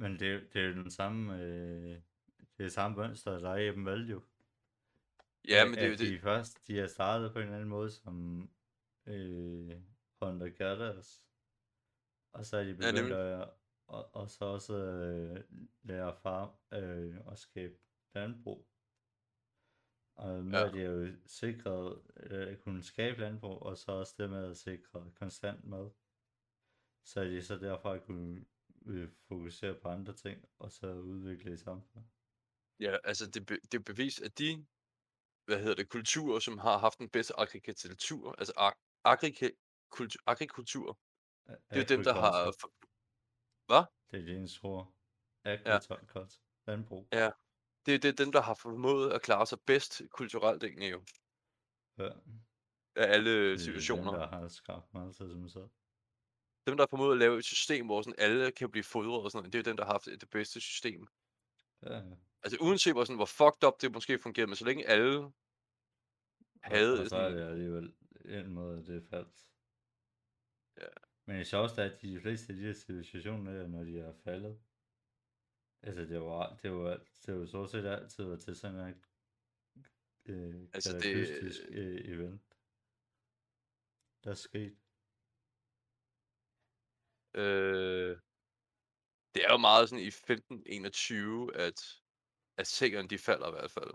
Men 0.00 0.12
det, 0.12 0.52
det 0.52 0.62
er 0.62 0.66
jo 0.66 0.72
den 0.72 0.90
samme, 0.90 1.42
øh, 1.42 2.00
det 2.58 2.66
er 2.66 2.68
samme 2.68 2.96
mønster, 2.96 3.38
der 3.38 3.50
er 3.50 3.56
i 3.56 3.66
dem 3.66 3.86
vel 3.86 4.10
jo. 4.10 4.22
Ja, 5.48 5.64
men 5.64 5.74
det 5.74 5.82
er 5.82 5.86
jo 5.86 5.92
det. 5.92 5.98
De 5.98 6.18
først, 6.18 6.66
de 6.66 6.78
har 6.78 6.86
startet 6.86 7.32
på 7.32 7.38
en 7.38 7.42
eller 7.44 7.56
anden 7.56 7.68
måde 7.68 7.90
som 7.90 8.50
øh, 9.06 9.76
hunter 10.22 10.48
gatherers. 10.48 11.24
Og 12.32 12.46
så 12.46 12.56
er 12.56 12.62
de 12.64 12.68
Ja, 12.70 12.74
begyndt 12.76 12.94
nemlig. 12.94 13.16
at, 13.18 13.50
og, 13.86 14.14
og 14.14 14.30
så 14.30 14.44
også 14.44 14.74
øh, 14.76 15.44
lære 15.82 16.16
farm 16.16 16.50
øh, 16.72 17.26
og 17.26 17.38
skabe 17.38 17.78
landbrug. 18.14 18.68
Og 20.16 20.44
nu 20.44 20.56
Ja. 20.56 20.64
er 20.66 20.72
de 20.72 20.80
jo 20.82 21.12
sikret 21.26 22.02
øh, 22.16 22.48
at 22.52 22.60
kunne 22.60 22.82
skabe 22.82 23.20
landbrug, 23.20 23.62
og 23.62 23.76
så 23.78 23.92
også 23.92 24.14
det 24.18 24.30
med 24.30 24.50
at 24.50 24.56
sikre 24.56 25.12
konstant 25.14 25.64
mad. 25.64 25.90
Så 27.04 27.20
er 27.20 27.24
de 27.28 27.42
så 27.42 27.56
derfra 27.58 27.94
at 27.94 28.04
kunne 28.04 28.44
øh, 28.86 29.08
fokusere 29.28 29.74
på 29.74 29.88
andre 29.88 30.12
ting, 30.12 30.44
og 30.58 30.72
så 30.72 30.92
udvikle 30.94 31.52
i 31.52 31.56
samfundet. 31.56 32.10
Ja, 32.80 32.96
altså 33.04 33.30
det, 33.30 33.46
be- 33.46 33.60
det 33.72 33.74
er 33.74 33.82
bevist, 33.82 34.22
at 34.22 34.38
de, 34.38 34.66
hvad 35.48 35.58
hedder 35.58 35.74
det, 35.74 35.88
kulturer, 35.88 36.38
som 36.40 36.58
har 36.58 36.78
haft 36.78 36.98
den 36.98 37.08
bedste 37.08 37.34
agrikultur, 37.38 38.34
altså 38.38 38.52
ag- 38.56 38.80
agrikultur, 39.04 40.20
agrikultur, 40.26 40.98
det 41.46 41.56
er 41.68 41.76
jo 41.76 41.84
dem, 41.88 42.02
der 42.04 42.14
har... 42.14 42.44
Hvad? 43.66 43.84
Det 44.10 44.20
er 44.20 44.24
det 44.26 44.36
eneste 44.36 44.64
ord. 44.64 44.94
Agriculture. 45.44 46.28
Landbrug. 46.66 47.08
Ja, 47.12 47.30
det 47.86 47.94
er 47.94 47.98
det, 47.98 48.18
dem, 48.18 48.32
der 48.32 48.42
har 48.42 48.54
formået 48.54 49.12
at 49.12 49.22
klare 49.22 49.46
sig 49.46 49.58
bedst 49.66 50.02
kulturelt 50.10 50.64
egentlig 50.64 50.90
jo, 50.90 51.04
Ja. 51.98 52.10
af 52.96 53.12
alle 53.14 53.30
Det 53.30 53.46
er 53.46 53.50
dem, 53.50 53.58
situationer. 53.58 54.12
der 54.12 54.26
har 54.28 54.48
skabt 54.48 54.94
meget 54.94 55.16
til 55.16 55.30
som 55.30 55.48
så. 55.48 55.68
Dem, 56.66 56.76
der 56.76 56.82
har 56.82 56.88
formået 56.90 57.12
at 57.12 57.18
lave 57.18 57.38
et 57.38 57.44
system, 57.44 57.86
hvor 57.86 58.02
sådan 58.02 58.18
alle 58.18 58.52
kan 58.52 58.70
blive 58.70 58.84
fodret 58.84 59.24
og 59.24 59.30
sådan 59.30 59.42
noget, 59.42 59.52
det 59.52 59.58
er 59.58 59.62
jo 59.62 59.70
dem, 59.70 59.76
der 59.76 59.84
har 59.84 59.92
haft 59.92 60.04
det 60.06 60.30
bedste 60.30 60.60
system. 60.60 61.06
Ja. 61.82 62.02
Altså 62.42 62.58
uanset 62.60 62.92
hvor, 62.94 63.04
sådan, 63.04 63.16
hvor 63.16 63.32
fucked 63.40 63.64
up 63.68 63.80
det 63.80 63.92
måske 63.92 64.18
fungerede, 64.18 64.46
men 64.50 64.56
så 64.56 64.64
længe 64.64 64.86
alle 64.86 65.32
havde 66.62 67.00
og 67.00 67.06
så 67.08 67.16
er 67.16 67.30
det 67.30 67.48
alligevel 67.48 67.94
en 68.24 68.50
måde, 68.54 68.86
det 68.86 68.96
er 68.96 69.08
faldt. 69.10 69.50
Ja. 70.80 70.88
Men 71.26 71.36
det 71.38 71.46
sjoveste 71.46 71.82
er, 71.82 71.90
at 71.90 72.02
de 72.02 72.20
fleste 72.20 72.52
af 72.52 72.56
de 72.56 72.62
her 72.62 72.72
civilisationer, 72.72 73.52
der, 73.52 73.66
når 73.68 73.84
de 73.84 73.98
er 73.98 74.12
faldet, 74.24 74.60
altså 75.82 76.02
det 76.02 76.20
var, 76.20 76.56
det 76.62 76.72
var, 76.72 77.06
det 77.26 77.34
var 77.40 77.46
så 77.46 77.66
set 77.66 77.86
altid 77.86 78.24
var 78.24 78.36
til 78.36 78.56
sådan 78.56 78.80
en 78.88 79.04
øh, 80.26 80.68
Altså, 80.74 80.98
det- 80.98 81.66
øh, 81.68 82.08
event. 82.14 82.42
Der 84.24 84.34
skete. 84.34 84.76
øh, 87.34 88.16
det 89.34 89.44
er 89.44 89.52
jo 89.52 89.56
meget 89.56 89.88
sådan 89.88 90.04
i 90.04 90.08
1521, 90.08 91.56
at 91.56 92.02
aztekerne 92.58 93.08
de 93.08 93.18
falder 93.18 93.48
i 93.48 93.50
hvert 93.50 93.70
fald. 93.70 93.92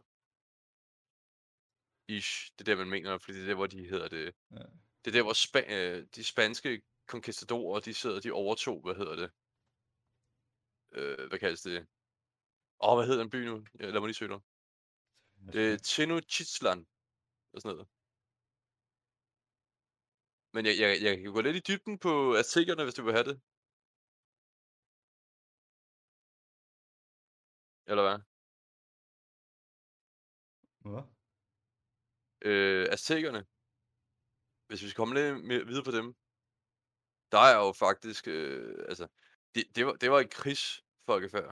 Ish, 2.07 2.51
det 2.51 2.61
er 2.61 2.75
der, 2.75 2.75
man 2.83 2.89
mener, 2.89 3.17
fordi 3.17 3.37
det 3.37 3.43
er 3.43 3.47
der, 3.47 3.55
hvor 3.55 3.67
de 3.67 3.89
hedder 3.89 4.07
det. 4.07 4.35
Ja. 4.51 4.65
Det 5.01 5.07
er 5.07 5.15
der, 5.17 5.23
hvor 5.23 5.37
spa- 5.45 5.73
øh, 5.73 6.07
de 6.15 6.23
spanske 6.23 6.81
conquistadorer, 7.07 7.79
de 7.79 7.93
sidder, 7.93 8.19
de 8.19 8.31
overtog, 8.31 8.81
hvad 8.81 8.95
hedder 8.95 9.15
det? 9.15 9.29
Øh, 10.91 11.27
hvad 11.29 11.39
kaldes 11.39 11.61
det? 11.61 11.77
Åh, 12.79 12.89
oh, 12.89 12.97
hvad 12.97 13.07
hedder 13.07 13.23
den 13.23 13.29
by 13.29 13.35
nu? 13.35 13.55
Ja, 13.79 13.85
lad 13.85 13.99
mig 13.99 14.07
lige 14.07 14.21
søge 14.21 14.33
det. 14.33 14.41
Det 15.53 15.73
er 15.73 15.77
Tenochtitlan, 15.77 16.87
og 17.53 17.61
sådan 17.61 17.75
noget. 17.75 17.87
Men 20.53 20.65
jeg, 20.65 20.75
jeg, 20.79 21.01
jeg 21.05 21.17
kan 21.17 21.33
gå 21.33 21.41
lidt 21.41 21.55
i 21.55 21.67
dybden 21.69 21.99
på 21.99 22.35
aztekerne, 22.35 22.83
hvis 22.83 22.95
du 22.95 23.03
vil 23.03 23.13
have 23.13 23.29
det. 23.31 23.41
Eller 27.87 28.03
hvad? 28.03 28.32
Hvad? 30.91 31.05
Øh, 32.49 32.87
aztekerne. 32.91 33.41
Hvis 34.67 34.81
vi 34.83 34.87
skal 34.89 34.99
komme 34.99 35.15
lidt 35.15 35.45
mere 35.49 35.65
videre 35.65 35.87
på 35.89 35.91
dem. 35.91 36.07
Der 37.33 37.41
er 37.49 37.55
jo 37.63 37.71
faktisk, 37.85 38.27
øh, 38.27 38.85
altså, 38.89 39.07
det, 39.55 39.63
det, 39.75 39.85
var, 39.85 39.93
det 40.01 40.11
var 40.11 40.19
et 40.19 40.33
krigsfolkefærd. 40.39 41.51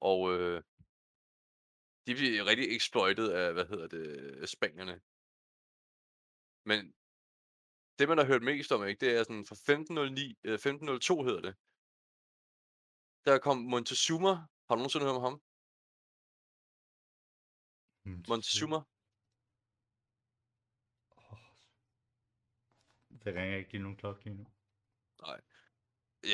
Og 0.00 0.20
øh, 0.34 0.62
de 2.06 2.14
blev 2.14 2.44
rigtig 2.50 2.76
exploited 2.76 3.28
af, 3.32 3.52
hvad 3.52 3.66
hedder 3.66 3.88
det, 3.96 4.48
spanierne. 4.48 4.96
Men 6.70 6.80
det, 7.98 8.08
man 8.08 8.18
har 8.18 8.26
hørt 8.26 8.42
mest 8.42 8.72
om, 8.72 8.86
ikke, 8.86 9.00
det 9.04 9.10
er 9.16 9.22
sådan 9.22 9.46
fra 9.46 9.54
1509, 9.54 10.38
øh, 10.44 10.54
1502 10.54 11.22
hedder 11.22 11.40
det. 11.40 11.54
Der 13.26 13.38
kom 13.38 13.58
Montezuma. 13.72 14.32
Har 14.66 14.74
du 14.74 14.80
nogensinde 14.80 15.06
hørt 15.06 15.16
om 15.16 15.22
ham? 15.22 15.45
Montezuma? 18.06 18.76
Åh. 21.16 21.38
Det 23.24 23.34
ringer 23.34 23.56
ikke 23.56 23.72
lige 23.72 23.82
nogen 23.82 23.96
klokke 23.96 24.24
lige 24.24 24.36
nu. 24.36 24.46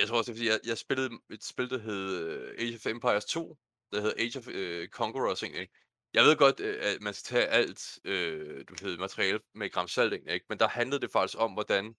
Jeg 0.01 0.09
tror 0.09 0.19
også, 0.19 0.33
det 0.33 0.39
er, 0.39 0.41
fordi 0.41 0.49
jeg, 0.49 0.61
jeg 0.65 0.79
spillede 0.79 1.11
et 1.31 1.45
spil, 1.45 1.71
der 1.71 1.79
hed 1.79 2.27
øh, 2.27 2.55
Age 2.59 2.75
of 2.75 2.87
Empires 2.87 3.25
2. 3.25 3.59
Der 3.93 4.01
hed 4.01 4.15
Age 4.19 4.39
of 4.39 4.49
øh, 4.49 4.89
Conquerors 4.89 5.43
egentlig. 5.43 5.69
Jeg 6.15 6.25
ved 6.25 6.37
godt, 6.37 6.61
øh, 6.61 6.79
at 6.81 7.01
man 7.01 7.15
skal 7.15 7.37
tage 7.37 7.47
alt 7.47 7.99
øh, 8.05 8.65
du 8.69 8.75
ved, 8.85 8.99
materiale 8.99 9.41
med 9.55 9.71
gram 9.71 9.89
salt 9.89 10.13
egentlig, 10.13 10.35
ikke? 10.35 10.47
Men 10.49 10.59
der 10.59 10.69
handlede 10.69 11.01
det 11.01 11.11
faktisk 11.11 11.39
om, 11.39 11.53
hvordan 11.53 11.97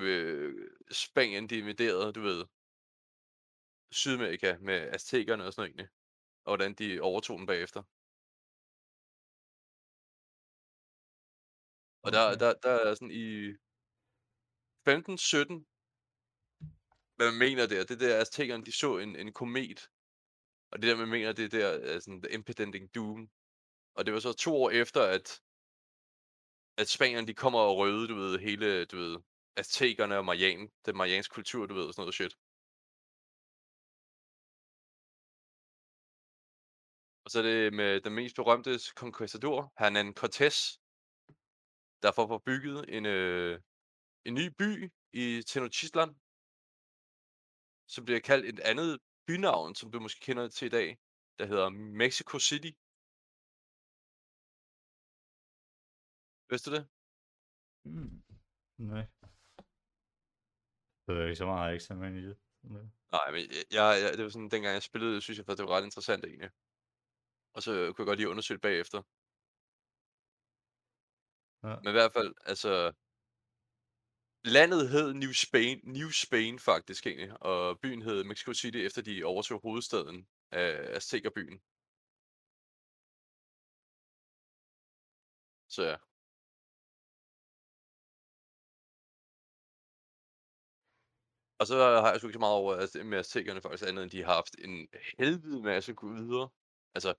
øh, 0.00 0.68
Spanien 0.90 1.48
de 1.48 1.58
invaderede, 1.58 2.12
du 2.12 2.20
ved, 2.20 2.44
Sydamerika 3.92 4.56
med 4.60 4.78
aztekerne 4.94 5.44
og 5.44 5.52
sådan 5.52 5.60
noget 5.60 5.70
egentlig. 5.70 5.88
Og 6.44 6.50
hvordan 6.50 6.74
de 6.74 7.00
overtog 7.00 7.38
den 7.38 7.46
bagefter. 7.46 7.82
Og 12.02 12.12
der, 12.12 12.26
Okay. 12.26 12.40
der, 12.40 12.52
der 12.64 12.70
er 12.70 12.94
sådan 12.94 13.10
i 13.10 13.26
1517, 14.86 15.66
hvad 17.16 17.30
man 17.30 17.38
mener 17.38 17.66
der, 17.66 17.84
det 17.84 18.00
der 18.00 18.20
aztekerne, 18.20 18.64
de 18.64 18.72
så 18.72 18.98
en, 18.98 19.16
en 19.16 19.32
komet. 19.32 19.80
Og 20.70 20.82
det 20.82 20.88
der, 20.88 20.96
man 20.96 21.08
mener, 21.08 21.32
det 21.32 21.52
der 21.52 21.66
er 21.66 22.00
sådan 22.00 22.22
the 22.22 22.32
impending 22.34 22.94
doom. 22.94 23.30
Og 23.94 24.06
det 24.06 24.14
var 24.14 24.20
så 24.20 24.32
to 24.32 24.52
år 24.62 24.70
efter, 24.70 25.02
at, 25.02 25.42
at 26.76 26.88
spanierne, 26.88 27.26
de 27.26 27.34
kommer 27.34 27.58
og 27.58 27.76
røde, 27.76 28.08
du 28.08 28.14
ved, 28.14 28.38
hele, 28.38 28.84
du 28.84 28.96
ved, 28.96 29.16
aztekerne 29.56 30.16
og 30.18 30.24
Mayan, 30.24 30.70
den 30.86 30.96
marianske 30.96 31.34
kultur, 31.34 31.66
du 31.66 31.74
ved, 31.74 31.86
og 31.86 31.94
sådan 31.94 32.02
noget 32.02 32.14
shit. 32.14 32.34
Og 37.24 37.30
så 37.30 37.38
er 37.38 37.42
det 37.42 37.72
med 37.72 38.00
den 38.00 38.14
mest 38.14 38.36
berømte 38.36 38.78
conquistador, 38.78 39.72
Hernan 39.78 40.14
Cortés, 40.20 40.79
der 42.02 42.12
får 42.12 42.38
bygget 42.38 42.96
en, 42.96 43.06
øh, 43.06 43.60
en 44.24 44.34
ny 44.34 44.46
by 44.58 44.92
i 45.12 45.42
Tenochtitlan, 45.42 46.10
som 47.86 48.04
bliver 48.04 48.20
kaldt 48.20 48.46
et 48.46 48.60
andet 48.60 48.98
bynavn, 49.26 49.74
som 49.74 49.90
du 49.92 50.00
måske 50.00 50.20
kender 50.20 50.48
til 50.48 50.66
i 50.66 50.68
dag, 50.78 50.98
der 51.38 51.46
hedder 51.46 51.68
Mexico 52.02 52.38
City. 52.38 52.72
Vidste 56.50 56.70
du 56.70 56.76
det? 56.76 56.84
Mm. 57.84 58.22
Nej. 58.78 59.06
Det 61.06 61.16
jeg 61.18 61.24
ikke 61.28 61.36
så 61.36 61.46
meget, 61.46 61.64
jeg 61.66 61.72
ikke 61.72 61.84
så 61.84 61.94
meget 61.94 62.16
i 62.16 62.28
det. 62.28 62.36
Der. 62.62 62.88
Nej, 63.16 63.30
men 63.34 63.40
jeg, 63.40 63.64
jeg, 63.70 64.02
jeg- 64.02 64.14
det 64.16 64.24
var 64.24 64.30
sådan, 64.30 64.48
dengang 64.54 64.74
jeg 64.74 64.82
spillede, 64.82 65.20
synes 65.20 65.38
jeg 65.38 65.46
det 65.46 65.64
var 65.64 65.76
ret 65.76 65.84
interessant 65.84 66.24
egentlig. 66.24 66.50
Og 67.54 67.62
så 67.62 67.70
kunne 67.72 68.02
jeg 68.02 68.06
godt 68.10 68.18
lige 68.18 68.28
undersøge 68.28 68.56
det 68.56 68.62
bagefter. 68.62 69.02
Ja. 71.62 71.76
Men 71.82 71.88
i 71.88 71.92
hvert 71.98 72.12
fald, 72.12 72.34
altså... 72.46 72.92
Landet 74.44 74.88
hed 74.90 75.14
New 75.14 75.32
Spain, 75.32 75.80
New 75.84 76.10
Spain 76.10 76.58
faktisk 76.58 77.06
egentlig, 77.06 77.42
og 77.42 77.80
byen 77.80 78.02
hed 78.02 78.24
Mexico 78.24 78.52
City, 78.54 78.76
efter 78.78 79.02
de 79.02 79.24
overtog 79.24 79.60
hovedstaden 79.62 80.28
af 80.50 80.96
Aztekerbyen. 80.96 81.60
Så 85.68 85.82
ja. 85.82 85.96
Og 91.60 91.66
så 91.66 91.74
har 92.00 92.10
jeg 92.10 92.20
sgu 92.20 92.26
ikke 92.28 92.34
så 92.34 92.38
meget 92.38 92.54
over 92.54 92.74
altså, 92.74 93.04
med 93.04 93.18
Aztekerne 93.18 93.62
faktisk 93.62 93.88
andet, 93.88 94.02
end 94.02 94.10
de 94.10 94.24
har 94.24 94.34
haft 94.34 94.54
en 94.58 94.88
helvede 95.18 95.62
masse 95.62 95.94
guder. 95.94 96.48
Altså, 96.94 97.14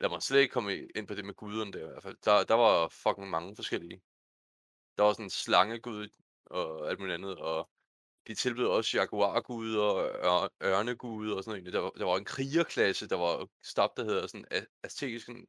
lad 0.00 0.10
mig 0.10 0.22
slet 0.22 0.40
ikke 0.40 0.52
komme 0.52 0.88
ind 0.96 1.06
på 1.08 1.14
det 1.14 1.24
med 1.24 1.34
guderne 1.34 1.72
der 1.72 1.84
i 1.84 1.90
hvert 1.90 2.02
fald. 2.02 2.16
Der, 2.24 2.44
der 2.44 2.54
var 2.54 2.88
fucking 2.88 3.30
mange 3.30 3.56
forskellige. 3.56 4.02
Der 4.96 5.02
var 5.02 5.12
sådan 5.12 5.26
en 5.26 5.30
slangegud 5.30 6.08
og 6.46 6.88
alt 6.88 6.98
muligt 6.98 7.14
andet, 7.14 7.38
og 7.38 7.70
de 8.26 8.34
tilbød 8.34 8.66
også 8.66 8.98
jaguarguder 8.98 9.82
og 9.82 10.04
ør- 10.30 10.54
ørneguder 10.62 11.36
og 11.36 11.44
sådan 11.44 11.62
noget. 11.62 11.72
Der 11.72 11.80
var, 11.80 11.90
der 11.90 12.04
var 12.04 12.16
en 12.16 12.24
krigerklasse, 12.24 13.08
der 13.08 13.16
var 13.16 13.48
skabt, 13.62 13.96
der 13.96 14.04
hedder 14.04 14.26
sådan 14.26 14.66
aztekiske 14.82 15.46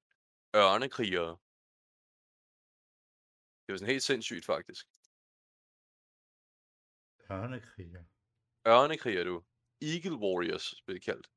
ørnekrigere. 0.55 1.37
Det 3.63 3.73
var 3.73 3.77
sådan 3.77 3.91
helt 3.93 4.03
sindssygt 4.03 4.45
faktisk. 4.45 4.85
Ørnekriger. 7.31 8.03
ørnekrigere, 8.67 9.23
du. 9.25 9.43
Eagle 9.81 10.17
Warriors 10.23 10.81
bliver 10.85 10.99
de 10.99 11.05
kaldt. 11.05 11.27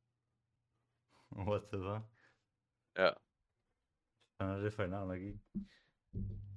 What 1.48 1.62
the 1.72 1.78
fuck? 1.78 2.19
Ja. 3.00 3.10
Hvad 4.36 4.56
er 4.56 4.60
det 4.60 4.72
for 4.74 4.82
en 4.82 5.20
give? 5.20 5.40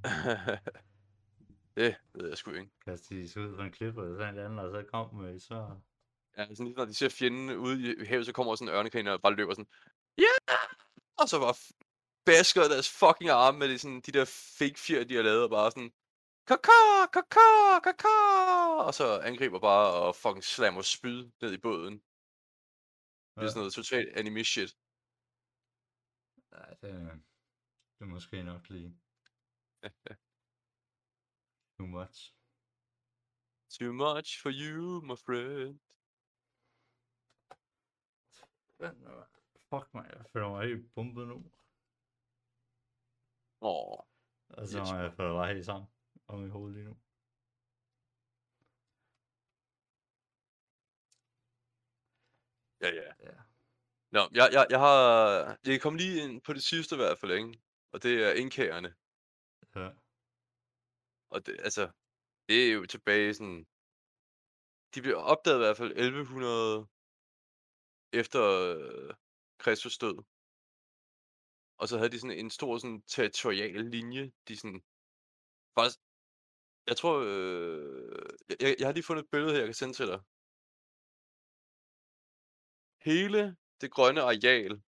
det 1.77 1.95
ved 2.13 2.29
jeg 2.29 2.37
sgu 2.37 2.51
ikke. 2.51 2.71
Kaste 2.85 3.15
de 3.15 3.41
ud 3.41 3.55
på 3.55 3.61
en 3.61 3.71
klippe, 3.71 4.01
og 4.01 4.17
så 4.17 4.23
en 4.23 4.37
anden, 4.37 4.59
og 4.59 4.71
så 4.71 4.83
kom 4.91 5.15
med 5.15 5.39
så... 5.39 5.79
Ja, 6.37 6.45
sådan 6.45 6.65
lige 6.65 6.75
når 6.77 6.85
de 6.85 6.93
ser 6.93 7.09
fjenden 7.09 7.57
ude 7.57 7.95
i 8.01 8.05
havet, 8.05 8.25
så 8.25 8.33
kommer 8.33 8.55
sådan 8.55 8.69
en 8.73 8.75
ørnekrigere 8.75 9.13
og 9.13 9.21
bare 9.21 9.35
løber 9.35 9.53
sådan, 9.53 9.71
ja! 10.17 10.23
Yeah! 10.23 10.69
Og 11.19 11.29
så 11.29 11.39
bare 11.39 11.55
basker 12.25 12.61
deres 12.73 12.89
fucking 12.99 13.29
arme 13.29 13.59
med 13.59 13.69
de, 13.69 13.77
sådan, 13.79 14.01
de 14.01 14.11
der 14.11 14.25
fake 14.59 14.79
fjer, 14.79 15.03
de 15.03 15.15
har 15.15 15.23
lavet, 15.23 15.43
og 15.43 15.49
bare 15.49 15.71
sådan, 15.71 15.93
kaka, 16.47 16.79
kaka, 17.13 17.79
kaka, 17.83 18.15
og 18.87 18.93
så 18.93 19.19
angriber 19.19 19.59
bare 19.59 19.93
og 19.93 20.15
fucking 20.15 20.43
slammer 20.43 20.81
spyd 20.81 21.31
ned 21.41 21.51
i 21.53 21.57
båden. 21.57 21.93
Det 21.93 23.37
er 23.37 23.41
Ja. 23.41 23.47
sådan 23.47 23.59
noget 23.59 23.73
totalt 23.73 24.09
anime 24.17 24.43
shit. 24.43 24.71
Nej, 26.53 26.69
det, 26.69 26.91
det 27.99 28.01
er 28.01 28.05
måske 28.05 28.43
nok 28.43 28.69
lige 28.69 28.99
too 31.77 31.87
much. 31.87 32.35
Too 33.69 33.93
much 33.93 34.41
for 34.41 34.51
you, 34.51 35.01
my 35.01 35.17
friend. 35.25 35.79
Fuck 39.69 39.93
mig, 39.93 40.09
jeg 40.13 40.25
føler 40.33 40.49
mig 40.49 40.67
helt 40.67 40.93
bumpet 40.95 41.27
nu. 41.27 41.51
Åh, 43.61 43.99
Og 44.49 44.67
så 44.67 44.79
må 44.79 44.99
jeg 44.99 45.13
føler 45.13 45.33
mig 45.33 45.53
helt 45.53 45.65
sammen 45.65 45.87
om 46.27 46.45
i 46.45 46.49
hovedet 46.49 46.75
lige 46.75 46.85
nu. 46.85 46.97
ja, 52.81 53.13
ja. 53.19 53.22
Nå, 54.15 54.21
jeg, 54.39 54.49
jeg, 54.55 54.67
jeg 54.69 54.79
har... 54.79 54.97
Jeg 55.65 55.81
kom 55.81 55.95
lige 55.95 56.23
ind 56.23 56.41
på 56.41 56.53
det 56.53 56.63
sidste 56.63 56.95
i 56.95 57.01
hvert 57.01 57.19
fald, 57.19 57.31
ikke? 57.31 57.61
Og 57.93 58.03
det 58.03 58.13
er 58.27 58.31
indkagerne. 58.41 58.89
Ja. 59.75 59.89
Og 61.33 61.45
det, 61.45 61.53
altså, 61.67 61.83
det 62.47 62.57
er 62.67 62.73
jo 62.73 62.85
tilbage 62.85 63.33
sådan... 63.33 63.61
De 64.95 65.01
blev 65.01 65.15
opdaget 65.17 65.57
i 65.59 65.63
hvert 65.65 65.77
fald 65.77 65.91
1100 65.91 66.87
efter 68.21 68.41
øh, 68.69 69.13
Kristus 69.63 69.97
død. 69.97 70.17
Og 71.79 71.85
så 71.87 71.97
havde 71.97 72.11
de 72.13 72.19
sådan 72.19 72.39
en 72.39 72.49
stor 72.57 72.77
sådan 72.77 73.01
territorial 73.15 73.85
linje. 73.95 74.31
De 74.47 74.53
sådan... 74.57 74.81
Faktisk, 75.77 75.99
jeg 76.89 76.95
tror... 76.97 77.15
Øh, 77.29 78.25
jeg- 78.49 78.61
jeg, 78.61 78.75
jeg 78.79 78.87
har 78.87 78.93
lige 78.93 79.07
fundet 79.09 79.23
et 79.23 79.31
billede 79.33 79.51
her, 79.51 79.59
jeg 79.63 79.67
kan 79.71 79.81
sende 79.81 79.93
til 79.99 80.07
dig. 80.13 80.19
Hele 83.09 83.41
det 83.81 83.91
grønne 83.91 84.21
areal, 84.21 84.81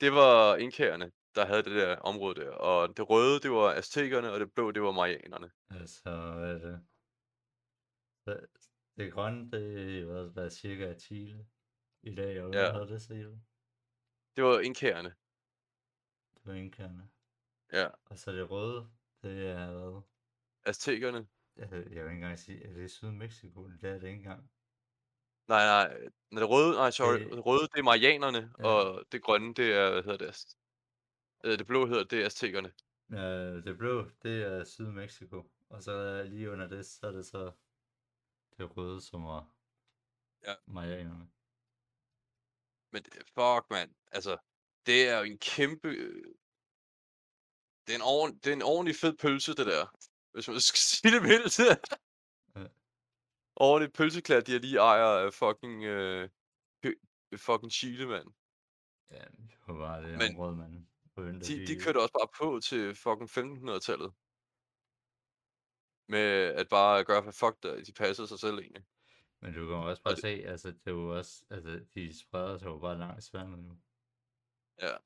det 0.00 0.12
var 0.12 0.56
inkagerne, 0.56 1.12
der 1.34 1.46
havde 1.46 1.62
det 1.62 1.72
der 1.72 1.96
område 1.96 2.40
der. 2.40 2.50
Og 2.50 2.96
det 2.96 3.10
røde, 3.10 3.40
det 3.40 3.50
var 3.50 3.74
aztekerne, 3.74 4.32
og 4.32 4.40
det 4.40 4.54
blå, 4.54 4.70
det 4.70 4.82
var 4.82 4.92
marianerne. 4.92 5.50
Altså, 5.70 6.10
hvad 6.38 6.54
er 6.54 6.58
det? 6.58 6.86
Det, 8.96 9.12
grønne, 9.12 9.50
det 9.50 10.04
hvad, 10.04 10.28
hvad 10.32 10.50
cirka 10.50 10.98
Chile 10.98 11.46
i 12.02 12.14
dag, 12.14 12.42
og 12.42 12.48
hvad 12.48 12.62
Ja. 12.62 12.72
havde 12.72 12.88
det, 12.88 13.02
siger 13.02 13.24
du? 13.24 13.38
Det 14.36 14.44
var 14.44 14.60
inkagerne. 14.60 15.14
Det 16.34 16.46
var 16.46 16.54
inkerne. 16.54 17.08
Ja. 17.72 17.88
Og 18.10 18.18
så 18.18 18.32
det 18.32 18.50
røde, 18.50 18.88
det 19.22 19.46
er 19.46 19.70
hvad? 19.72 20.02
Aztekerne. 20.66 21.28
Jeg, 21.56 21.68
jeg 21.72 21.80
vil 21.80 21.88
ikke 21.90 22.10
engang 22.10 22.38
sige, 22.38 22.64
er 22.64 22.72
det 22.72 22.90
Sydmexico? 22.90 23.68
Det 23.68 23.84
er 23.84 23.98
det 23.98 24.02
ikke 24.02 24.16
engang. 24.16 24.50
Nej, 25.48 25.64
nej. 25.66 25.88
Det 26.30 26.48
røde, 26.50 26.72
nej, 26.76 26.90
sorry. 26.90 27.18
Det 27.20 27.46
røde, 27.46 27.62
det 27.62 27.78
er 27.78 27.82
marianerne, 27.82 28.52
Ja. 28.58 28.64
og 28.66 29.04
det 29.12 29.22
grønne, 29.22 29.54
det 29.54 29.72
er, 29.72 29.90
hvad 29.92 30.02
hedder 30.02 30.26
det? 30.26 30.56
Øh, 31.44 31.58
Det 31.58 31.66
blå 31.66 31.86
hedder, 31.86 32.04
det 32.04 32.22
er 32.22 32.26
aztekerne. 32.26 32.72
Øh, 33.12 33.64
det 33.64 33.78
blå, 33.78 34.10
det 34.22 34.42
er 34.42 34.64
Sydmexico. 34.64 35.50
Og 35.70 35.82
så 35.82 35.92
er 35.92 36.22
lige 36.22 36.50
under 36.50 36.68
det, 36.68 36.86
så 36.86 37.06
er 37.06 37.10
det 37.10 37.26
så 37.26 37.52
det 38.58 38.76
røde, 38.76 39.00
som 39.00 39.24
var 39.24 39.48
Ja. 40.46 40.54
marianerne. 40.66 41.28
Men 42.92 43.04
fuck, 43.12 43.70
mand. 43.70 43.94
Altså, 44.12 44.36
det 44.86 45.08
er 45.08 45.18
jo 45.18 45.24
en 45.24 45.38
kæmpe... 45.38 45.88
øh, 45.88 46.24
Det 47.86 47.92
er 47.92 47.96
en, 47.96 48.02
ordent, 48.02 48.44
det 48.44 48.50
er 48.50 48.56
en 48.56 48.62
ordentlig 48.62 48.96
fed 48.96 49.16
pølse, 49.16 49.54
det 49.54 49.66
der. 49.66 49.86
Hvis 50.32 50.48
man 50.48 50.60
skal 50.60 50.78
sige 50.78 51.10
det 51.14 51.22
mildt. 51.22 51.56
Ja. 53.60 53.64
Ordentlig 53.64 53.92
pølseklær, 53.92 54.40
de 54.40 54.58
lige 54.58 54.78
ejer 54.78 55.26
af 55.26 55.32
fucking... 55.34 55.84
Øh, 55.84 56.28
fucking 57.36 57.72
Chile, 57.72 58.06
mand. 58.06 58.28
Ja, 59.10 59.24
det 59.66 59.78
var 59.84 60.00
det 60.00 60.18
Men 60.18 60.30
område, 60.30 60.56
man 60.56 60.88
forventer. 61.14 61.46
De, 61.46 61.66
de 61.66 61.80
kørte 61.80 61.98
også 62.00 62.12
bare 62.20 62.28
på 62.40 62.60
til 62.60 62.94
fucking 62.94 63.30
1500-tallet. 63.36 64.12
Med 66.08 66.28
at 66.60 66.68
bare 66.68 67.04
gøre, 67.04 67.22
hvad 67.22 67.32
fuck 67.32 67.62
der, 67.62 67.84
de 67.84 67.92
passede 67.92 68.28
sig 68.28 68.38
selv 68.38 68.58
egentlig. 68.58 68.84
Men 69.42 69.54
du 69.54 69.66
kan 69.66 69.76
også 69.76 70.00
Og 70.00 70.04
bare 70.04 70.14
det- 70.14 70.20
se, 70.22 70.28
altså 70.52 70.68
det 70.84 70.90
jo 70.90 71.16
også, 71.18 71.44
altså 71.50 71.86
de 71.94 72.20
spreder 72.20 72.58
sig 72.58 72.66
jo 72.66 72.78
bare 72.78 72.98
langs 72.98 73.32
vandet 73.34 73.58
nu. 73.58 73.72
Ja. 74.82 74.96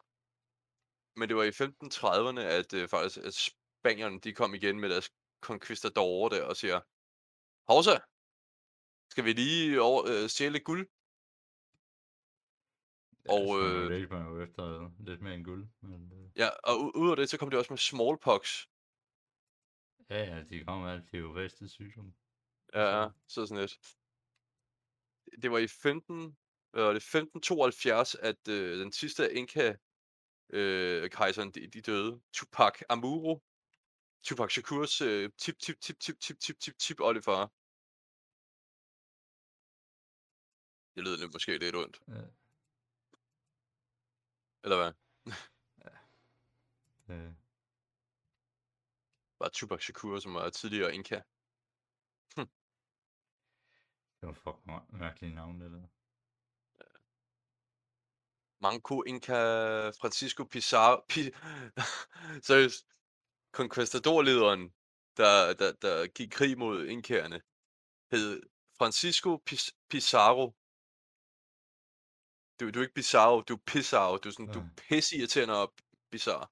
Men 1.16 1.28
det 1.28 1.36
var 1.36 1.42
i 1.42 1.56
1530'erne, 1.62 2.40
at 2.58 2.72
øh, 2.74 2.88
faktisk 2.88 3.18
at 3.26 3.34
spanierne, 3.34 4.20
de 4.20 4.34
kom 4.34 4.54
igen 4.54 4.80
med 4.80 4.88
deres 4.90 5.10
conquistador 5.40 6.28
der 6.28 6.44
og 6.44 6.56
siger, 6.56 6.80
Hovsa, 7.72 7.96
skal 9.10 9.24
vi 9.24 9.32
lige 9.32 9.80
over, 9.82 10.02
øh, 10.06 10.28
stjæle 10.28 10.60
guld? 10.60 10.88
Ja, 13.26 13.32
Og, 13.32 13.60
øh, 13.62 13.90
ledte 13.90 14.08
man 14.14 14.26
jo 14.26 14.42
efter 14.42 14.90
lidt 15.06 15.20
mere 15.20 15.34
end 15.34 15.44
guld. 15.44 15.68
Men, 15.80 16.12
øh, 16.12 16.30
Ja, 16.36 16.48
og 16.64 16.96
ud 16.96 17.10
af 17.10 17.16
det, 17.16 17.30
så 17.30 17.38
kom 17.38 17.50
de 17.50 17.58
også 17.58 17.72
med 17.72 17.78
smallpox. 17.78 18.66
ja, 20.10 20.24
ja, 20.24 20.42
de 20.42 20.64
kommer 20.64 20.84
med 20.86 20.92
alt, 20.92 21.12
det 21.12 21.18
jo 21.20 21.28
værste 21.30 21.68
sygdom. 21.68 22.14
Ja, 22.74 23.02
ja, 23.02 23.08
så 23.28 23.46
sådan 23.46 23.60
lidt. 23.60 23.78
Det 25.42 25.50
var 25.50 25.58
i 25.58 25.68
15, 25.68 26.36
hvad 26.70 26.82
var 26.82 26.92
det, 26.92 27.02
1572, 27.02 28.14
at 28.14 28.48
øh, 28.48 28.78
den 28.78 28.92
sidste 28.92 29.34
Inka 29.34 29.74
øh, 30.52 31.10
kejseren, 31.10 31.50
de, 31.50 31.66
de 31.66 31.80
døde. 31.80 32.20
Tupac 32.32 32.80
Amuro. 32.88 33.42
Tupac 34.22 34.52
Shakurs 34.52 35.00
øh, 35.00 35.30
tip, 35.38 35.58
tip, 35.58 35.80
tip, 35.80 35.96
tip, 36.00 36.20
tip, 36.20 36.38
tip, 36.40 36.58
tip, 36.58 36.74
tip, 36.78 37.00
oldefar. 37.00 37.52
Det 40.94 41.04
lyder 41.04 41.16
lidt 41.16 41.32
måske 41.32 41.58
lidt 41.58 41.76
ondt, 41.76 42.00
Ja, 42.08 42.22
eller 44.64 44.76
hvad? 44.76 44.92
øh, 47.08 47.32
Bare 49.38 49.50
Tupac 49.50 49.82
Shakur, 49.82 50.18
som 50.18 50.34
var 50.34 50.50
tidligere 50.50 50.94
Inka. 50.94 51.20
det 54.20 54.26
var 54.28 54.32
fucking 54.32 54.70
mær- 54.70 54.96
mærkelige 54.96 55.34
navn, 55.34 55.60
det 55.60 55.70
der. 55.70 55.88
Manco 58.62 59.02
Inca 59.02 59.34
Francisco 59.90 60.44
Pizarro. 60.44 61.04
Pi... 61.08 61.20
Seriøst. 62.48 62.86
Conquistador-lederen, 63.52 64.74
der, 65.16 65.54
der, 65.54 65.72
der 65.72 66.06
gik 66.06 66.30
krig 66.30 66.58
mod 66.58 66.86
inkerne, 66.86 67.42
hed 68.12 68.42
Francisco 68.78 69.42
Pizarro. 69.90 70.56
Du, 72.60 72.70
du 72.70 72.78
er 72.78 72.82
ikke 72.82 72.94
Pizarro, 72.94 73.40
du 73.40 73.54
er 73.54 73.62
Pizarro. 73.66 74.16
Du 74.16 74.28
er, 74.28 74.32
sådan, 74.32 74.52
du 74.54 74.58
er 74.58 74.64
Ja. 74.64 74.70
pisseirriterende 74.88 75.54
og 75.62 75.74
bizarre. 76.10 76.46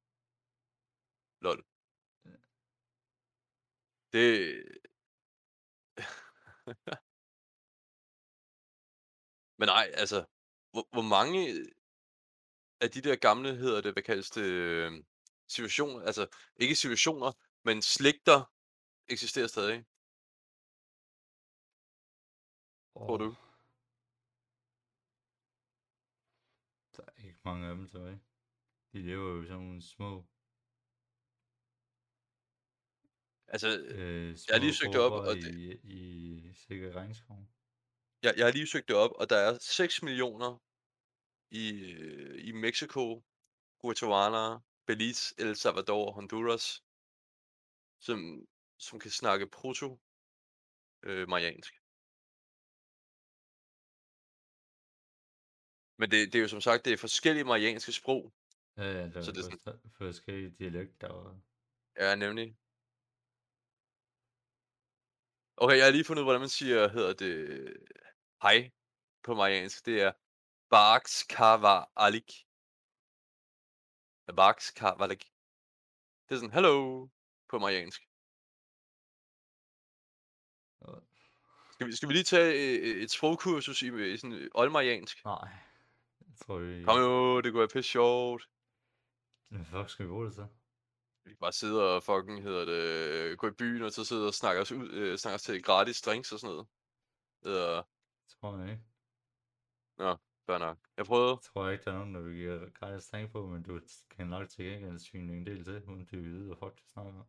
Lol. 1.40 1.64
Ja. 2.25 2.31
Det... 4.12 4.29
Men 9.59 9.66
nej, 9.66 9.90
altså, 9.94 10.25
hvor, 10.73 10.88
hvor 10.92 11.03
mange 11.03 11.40
af 12.81 12.90
de 12.90 13.01
der 13.03 13.16
gamle, 13.16 13.57
hedder 13.57 13.81
det, 13.81 13.92
hvad 13.92 14.03
kaldes 14.03 14.31
det, 14.31 14.42
øh, 14.42 15.05
situationer, 15.49 16.07
altså 16.07 16.27
ikke 16.57 16.77
situationer, 16.77 17.33
men 17.64 17.83
slægter 17.83 18.53
eksisterer 19.09 19.47
stadig, 19.47 19.85
tror 22.94 23.14
Åh, 23.14 23.21
du? 23.21 23.37
Der 26.97 27.03
er 27.07 27.23
ikke 27.27 27.38
mange 27.48 27.68
af 27.68 27.74
dem 27.76 27.88
tilbage. 27.88 28.20
De 28.92 28.98
lever 29.02 29.28
jo 29.34 29.42
i 29.42 29.46
sådan 29.46 29.62
nogle 29.62 29.82
små, 29.82 30.11
Altså, 33.50 33.68
øh, 33.78 34.28
jeg 34.48 34.54
har 34.54 34.61
lige 34.61 34.74
små 34.74 34.84
søgt 34.84 34.92
det 34.92 35.00
op, 35.00 35.12
og 35.12 35.34
det, 35.37 35.54
i, 35.54 35.66
i 35.96 36.52
sikkert 36.54 36.94
regnskov. 36.94 37.37
jeg, 38.22 38.34
jeg 38.37 38.46
har 38.46 38.52
lige 38.52 38.66
søgt 38.66 38.88
det 38.88 38.96
op, 38.96 39.11
og 39.20 39.30
der 39.30 39.37
er 39.37 39.58
6 39.61 40.02
millioner 40.02 40.62
i, 41.50 41.64
i 42.48 42.52
Mexico, 42.52 43.24
Guatemala, 43.80 44.58
Belize, 44.87 45.34
El 45.38 45.56
Salvador 45.56 46.06
og 46.08 46.14
Honduras, 46.14 46.82
som, 48.00 48.46
som 48.78 48.98
kan 48.98 49.11
snakke 49.11 49.46
proto 49.46 50.00
øh, 51.02 51.28
mariansk. 51.28 51.74
Men 55.98 56.11
det 56.11 56.32
det 56.32 56.38
er 56.38 56.42
jo 56.42 56.48
som 56.48 56.61
sagt, 56.61 56.84
det 56.84 56.92
er 56.92 56.96
forskellige 56.96 57.44
marianske 57.44 57.92
sprog. 57.92 58.32
Ja, 58.76 58.82
ja, 58.82 59.08
der 59.08 59.22
Så 59.22 59.30
er 59.30 59.34
det 59.34 59.44
er 59.44 59.58
sådan 59.58 59.80
forskellige 59.96 60.50
dialekter 60.50 61.08
og... 61.08 61.40
Ja, 61.96 62.14
nemlig. 62.14 62.56
Okay, 65.56 65.76
jeg 65.76 65.84
har 65.84 65.92
lige 65.92 66.04
fundet 66.04 66.20
ud, 66.20 66.26
hvordan 66.26 66.40
man 66.40 66.48
siger, 66.48 66.88
hedder 66.88 67.12
det, 67.12 67.37
hej 68.42 68.70
på 69.22 69.34
mariansk. 69.34 69.87
Det 69.87 70.02
er 70.02 70.12
Barkskavalik. 70.70 72.30
Barkskavalik. 74.37 75.22
Det 76.28 76.34
er 76.34 76.38
sådan, 76.40 76.52
hello 76.52 77.08
på 77.50 77.58
mariansk. 77.58 78.02
Skal 81.72 81.87
vi, 81.87 81.96
skal 81.96 82.08
vi 82.08 82.12
lige 82.12 82.24
tage 82.24 82.52
øh, 82.54 83.02
et 83.02 83.11
sprogkursus 83.11 83.82
i, 83.82 84.12
i 84.12 84.16
sådan 84.16 84.50
oldmariansk? 84.54 85.24
Nej, 85.24 85.48
tror 86.40 86.59
vi... 86.59 86.85
Kom 86.85 86.98
jo, 87.01 87.40
det 87.40 87.53
kunne 87.53 87.59
være 87.59 87.68
pisse 87.68 87.90
sjovt. 87.90 88.48
Hvad 89.48 89.64
fuck 89.64 89.90
skal 89.90 90.05
vi 90.05 90.11
bruge 90.11 90.27
det 90.27 90.35
så? 90.35 90.46
Vi 91.24 91.31
kan 91.31 91.38
bare 91.40 91.53
sidde 91.53 91.94
og 91.94 92.03
fucking, 92.03 92.42
hedder 92.42 92.64
det, 92.64 93.38
gå 93.38 93.46
i 93.48 93.51
byen, 93.51 93.83
og 93.83 93.92
så 93.92 94.05
sidde 94.05 94.27
og 94.27 94.35
snakke 94.35 94.61
os, 94.61 94.72
ud, 94.72 94.90
øh, 94.90 95.18
snakke 95.18 95.35
os 95.35 95.42
til 95.42 95.62
gratis 95.62 96.03
drinks 96.03 96.33
og 96.33 96.38
sådan 96.40 96.55
noget. 96.55 96.68
Eller, 97.42 97.83
Tror 98.29 98.59
jeg 98.59 98.70
ikke. 98.70 98.83
fair 100.46 100.59
nok. 100.59 100.79
Jeg 100.96 101.07
prøvede. 101.07 101.31
Jeg 101.31 101.42
tror 101.42 101.68
ikke, 101.68 101.85
der 101.85 101.90
er 101.92 101.98
nogen, 101.98 102.14
der 102.14 102.20
vil 102.20 102.37
give 102.37 102.70
gratis 102.70 103.07
tænke 103.09 103.33
på, 103.33 103.46
men 103.46 103.62
du 103.62 103.81
kan 104.11 104.27
nok 104.27 104.48
til 104.48 104.64
gengæld 104.64 104.98
svine 104.98 105.33
en 105.33 105.46
del 105.46 105.64
til, 105.64 105.85
uden 105.85 106.09
at 106.12 106.12
vide, 106.12 106.46
hvad 106.46 106.57
fuck 106.57 106.83
snakker 106.87 107.20
om. 107.20 107.29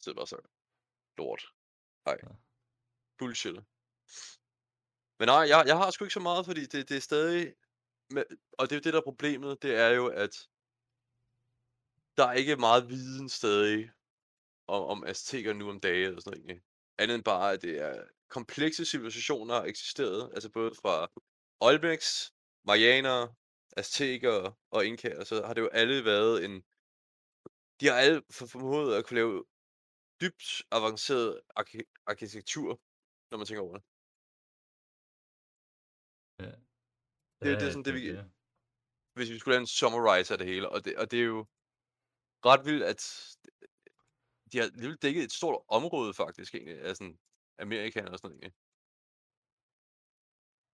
så 0.00 0.10
er 0.10 0.12
det 0.12 0.16
bare 0.16 0.26
så 0.26 0.40
lort. 1.18 1.42
Nej. 2.06 2.18
Ja. 2.22 2.28
Bullshit. 3.18 3.71
Men 5.18 5.26
nej, 5.26 5.44
jeg, 5.48 5.64
jeg 5.66 5.76
har 5.76 5.90
sgu 5.90 6.04
ikke 6.04 6.14
så 6.14 6.20
meget, 6.20 6.46
fordi 6.46 6.66
det, 6.66 6.88
det 6.88 6.96
er 6.96 7.00
stadig... 7.00 7.54
Med, 8.10 8.24
og 8.58 8.70
det 8.70 8.72
er 8.72 8.80
jo 8.80 8.82
det, 8.82 8.92
der 8.92 9.00
er 9.00 9.04
problemet, 9.04 9.62
det 9.62 9.76
er 9.76 9.88
jo, 9.88 10.06
at 10.06 10.48
der 12.16 12.26
er 12.26 12.32
ikke 12.32 12.56
meget 12.56 12.88
viden 12.88 13.28
stadig 13.28 13.90
om, 14.66 14.82
om 14.82 15.04
azteker 15.04 15.52
nu 15.52 15.70
om 15.70 15.80
dage, 15.80 16.06
eller 16.06 16.20
sådan 16.20 16.30
noget 16.30 16.38
egentlig. 16.38 16.62
Andet 16.98 17.14
end 17.14 17.24
bare, 17.24 17.52
at 17.52 17.62
det 17.62 17.80
er 17.80 18.04
komplekse 18.28 18.84
civilisationer 18.84 19.54
har 19.54 19.64
eksisteret, 19.64 20.30
altså 20.34 20.50
både 20.50 20.74
fra 20.74 21.08
Olmecs, 21.60 22.32
Marianer, 22.64 23.34
azteker 23.76 24.58
og 24.70 24.86
inkaer, 24.86 25.24
så 25.24 25.46
har 25.46 25.54
det 25.54 25.60
jo 25.60 25.68
alle 25.68 26.04
været 26.04 26.44
en... 26.44 26.62
De 27.80 27.86
har 27.86 27.94
alle 27.94 28.22
formået 28.30 28.96
at 28.96 29.06
kunne 29.06 29.14
lave 29.14 29.44
dybt 30.20 30.62
avanceret 30.70 31.40
arki- 31.60 32.02
arkitektur, 32.06 32.80
når 33.30 33.38
man 33.38 33.46
tænker 33.46 33.62
over 33.62 33.76
det. 33.76 33.84
Det 37.42 37.48
er 37.50 37.54
jo 37.54 37.60
det, 37.60 37.72
sådan, 37.72 37.84
det 37.84 37.94
vi- 37.94 38.18
Hvis 39.14 39.30
vi 39.30 39.38
skulle 39.38 39.52
lave 39.54 39.60
en 39.60 39.66
summarize 39.66 40.32
af 40.34 40.38
det 40.38 40.46
hele, 40.46 40.68
og 40.68 40.84
det, 40.84 40.96
og 40.96 41.10
det 41.10 41.18
er 41.20 41.24
jo 41.24 41.46
ret 42.44 42.64
vildt, 42.64 42.84
at 42.84 43.00
de 44.52 44.58
har 44.58 44.64
alligevel 44.64 44.96
dækket 44.96 45.24
et 45.24 45.32
stort 45.32 45.64
område 45.68 46.14
faktisk 46.14 46.54
egentlig, 46.54 46.80
af 46.80 46.96
sådan 46.96 47.18
Amerika 47.58 48.00
og 48.00 48.18
sådan 48.18 48.30
noget 48.30 48.34
egentlig. 48.42 48.54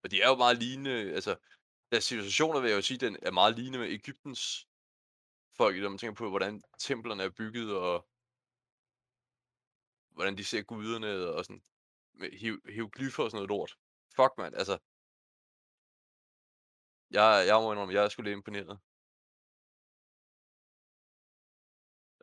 Og 0.03 0.11
de 0.11 0.23
er 0.23 0.29
jo 0.29 0.37
meget 0.37 0.59
lignende, 0.59 1.15
altså 1.19 1.37
deres 1.93 2.05
civilisationer 2.05 2.61
vil 2.61 2.69
jeg 2.71 2.77
jo 2.77 2.83
sige, 2.83 2.99
den 2.99 3.17
er 3.23 3.31
meget 3.31 3.55
lignende 3.59 3.79
med 3.79 3.89
Ægyptens 3.89 4.69
folk, 5.57 5.77
når 5.83 5.89
man 5.89 5.99
tænker 5.99 6.15
på, 6.15 6.29
hvordan 6.29 6.63
templerne 6.79 7.23
er 7.23 7.31
bygget, 7.31 7.77
og 7.77 8.09
hvordan 10.15 10.39
de 10.39 10.45
ser 10.45 10.63
guderne, 10.63 11.09
og 11.37 11.45
sådan 11.45 11.63
med 12.15 12.31
hier- 12.31 12.71
hieroglyffer 12.73 13.23
og 13.25 13.31
sådan 13.31 13.39
noget 13.39 13.49
lort. 13.49 13.73
Fuck 14.17 14.33
mand, 14.39 14.55
altså. 14.57 14.79
Jeg, 17.11 17.45
jeg 17.49 17.57
må 17.63 17.73
indrømme, 17.73 17.95
jeg 17.95 18.05
er 18.05 18.09
sgu 18.09 18.23
lidt 18.23 18.37
imponeret. 18.37 18.79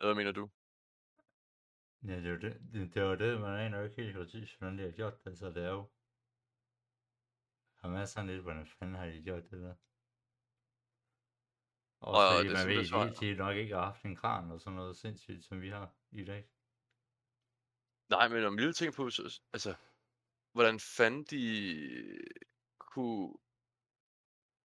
Hvad 0.02 0.16
mener 0.16 0.32
du? 0.32 0.50
Ja, 2.04 2.16
det 2.16 2.26
er 2.26 2.30
jo 2.30 2.40
det, 2.40 2.54
det, 2.74 2.94
det, 2.94 3.02
er 3.02 3.06
jo 3.06 3.16
det, 3.16 3.42
man 3.42 3.60
aner 3.60 3.78
jo 3.78 3.84
ikke 3.84 4.02
helt 4.04 4.16
præcis, 4.16 4.56
hvordan 4.56 4.78
de 4.78 4.84
har 4.84 4.92
gjort 4.92 5.24
det, 5.26 5.38
så 5.38 5.48
det 5.50 5.64
er 5.64 5.70
jo... 5.70 5.92
Der 7.82 7.88
er 7.88 7.92
masser 7.92 8.20
af 8.22 8.28
lidt, 8.28 8.42
hvordan 8.42 8.68
fanden 8.68 8.96
har 8.96 9.06
de 9.06 9.24
gjort 9.24 9.44
det 9.44 9.62
der? 9.62 9.76
Og 12.00 12.16
fordi 12.32 12.48
det 12.48 12.54
er 12.54 12.58
man 12.58 12.58
sådan, 12.58 12.78
ved, 12.78 12.86
svarer. 12.86 13.14
de, 13.14 13.26
de 13.26 13.36
nok 13.36 13.56
ikke 13.56 13.76
har 13.76 13.86
haft 13.86 14.06
en 14.06 14.16
kran 14.16 14.52
og 14.52 14.62
sådan 14.62 14.76
noget 14.76 14.98
sindssygt, 14.98 15.44
som 15.44 15.62
vi 15.62 15.70
har 15.70 15.96
i 16.12 16.26
dag. 16.26 16.50
Nej, 18.10 18.28
men 18.28 18.44
om 18.44 18.58
lille 18.58 18.74
ting 18.74 18.94
på, 18.94 19.10
så, 19.10 19.42
altså, 19.54 19.76
hvordan 20.52 20.80
fanden 20.80 21.24
de 21.24 21.42
kunne 22.78 23.38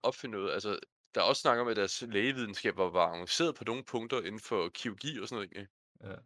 opfinde 0.03 0.37
noget. 0.37 0.53
Altså, 0.53 0.81
der 1.15 1.21
er 1.21 1.25
også 1.25 1.41
snak 1.41 1.59
om, 1.59 1.69
at 1.69 1.77
deres 1.77 2.03
lægevidenskab 2.03 2.77
var, 2.77 2.91
var 2.91 3.07
avanceret 3.07 3.55
på 3.55 3.65
nogle 3.65 3.85
punkter 3.85 4.19
inden 4.19 4.41
for 4.41 4.69
kirurgi 4.69 5.21
og 5.21 5.29
sådan 5.29 5.37
noget. 5.37 5.57
Ikke? 5.57 5.71
Ja. 6.01 6.17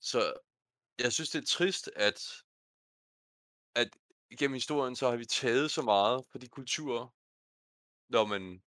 Så 0.00 0.34
jeg 0.98 1.12
synes, 1.12 1.30
det 1.30 1.42
er 1.42 1.46
trist, 1.46 1.90
at, 1.96 2.44
at 3.74 3.88
gennem 4.38 4.54
historien, 4.54 4.96
så 4.96 5.10
har 5.10 5.16
vi 5.16 5.24
taget 5.24 5.70
så 5.70 5.82
meget 5.82 6.26
fra 6.30 6.38
de 6.38 6.48
kulturer, 6.48 7.06
når 8.08 8.26
man 8.26 8.62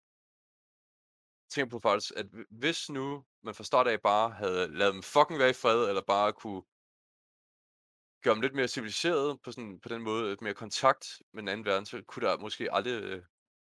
tænker 1.50 1.70
på 1.70 1.80
faktisk, 1.80 2.12
at 2.16 2.26
hv- 2.26 2.48
hvis 2.50 2.90
nu 2.90 3.26
man 3.44 3.56
fra 3.56 3.64
start 3.64 3.88
af 3.88 4.02
bare 4.02 4.30
havde 4.30 4.78
lavet 4.78 4.94
dem 4.94 5.04
fucking 5.04 5.40
være 5.40 5.50
i 5.50 5.62
fred, 5.64 5.88
eller 5.90 6.02
bare 6.02 6.34
kunne 6.34 6.64
gøre 8.22 8.34
dem 8.34 8.42
lidt 8.42 8.56
mere 8.56 8.68
civiliseret 8.68 9.42
på, 9.42 9.52
sådan, 9.52 9.80
på 9.80 9.90
den 9.90 10.02
måde, 10.02 10.30
lidt 10.30 10.42
mere 10.42 10.54
kontakt 10.54 11.22
med 11.32 11.44
den 11.44 11.50
anden 11.50 11.66
verden, 11.66 11.86
så 11.86 12.04
kunne 12.08 12.28
der 12.28 12.38
måske 12.38 12.74
aldrig, 12.74 13.04
øh, 13.04 13.24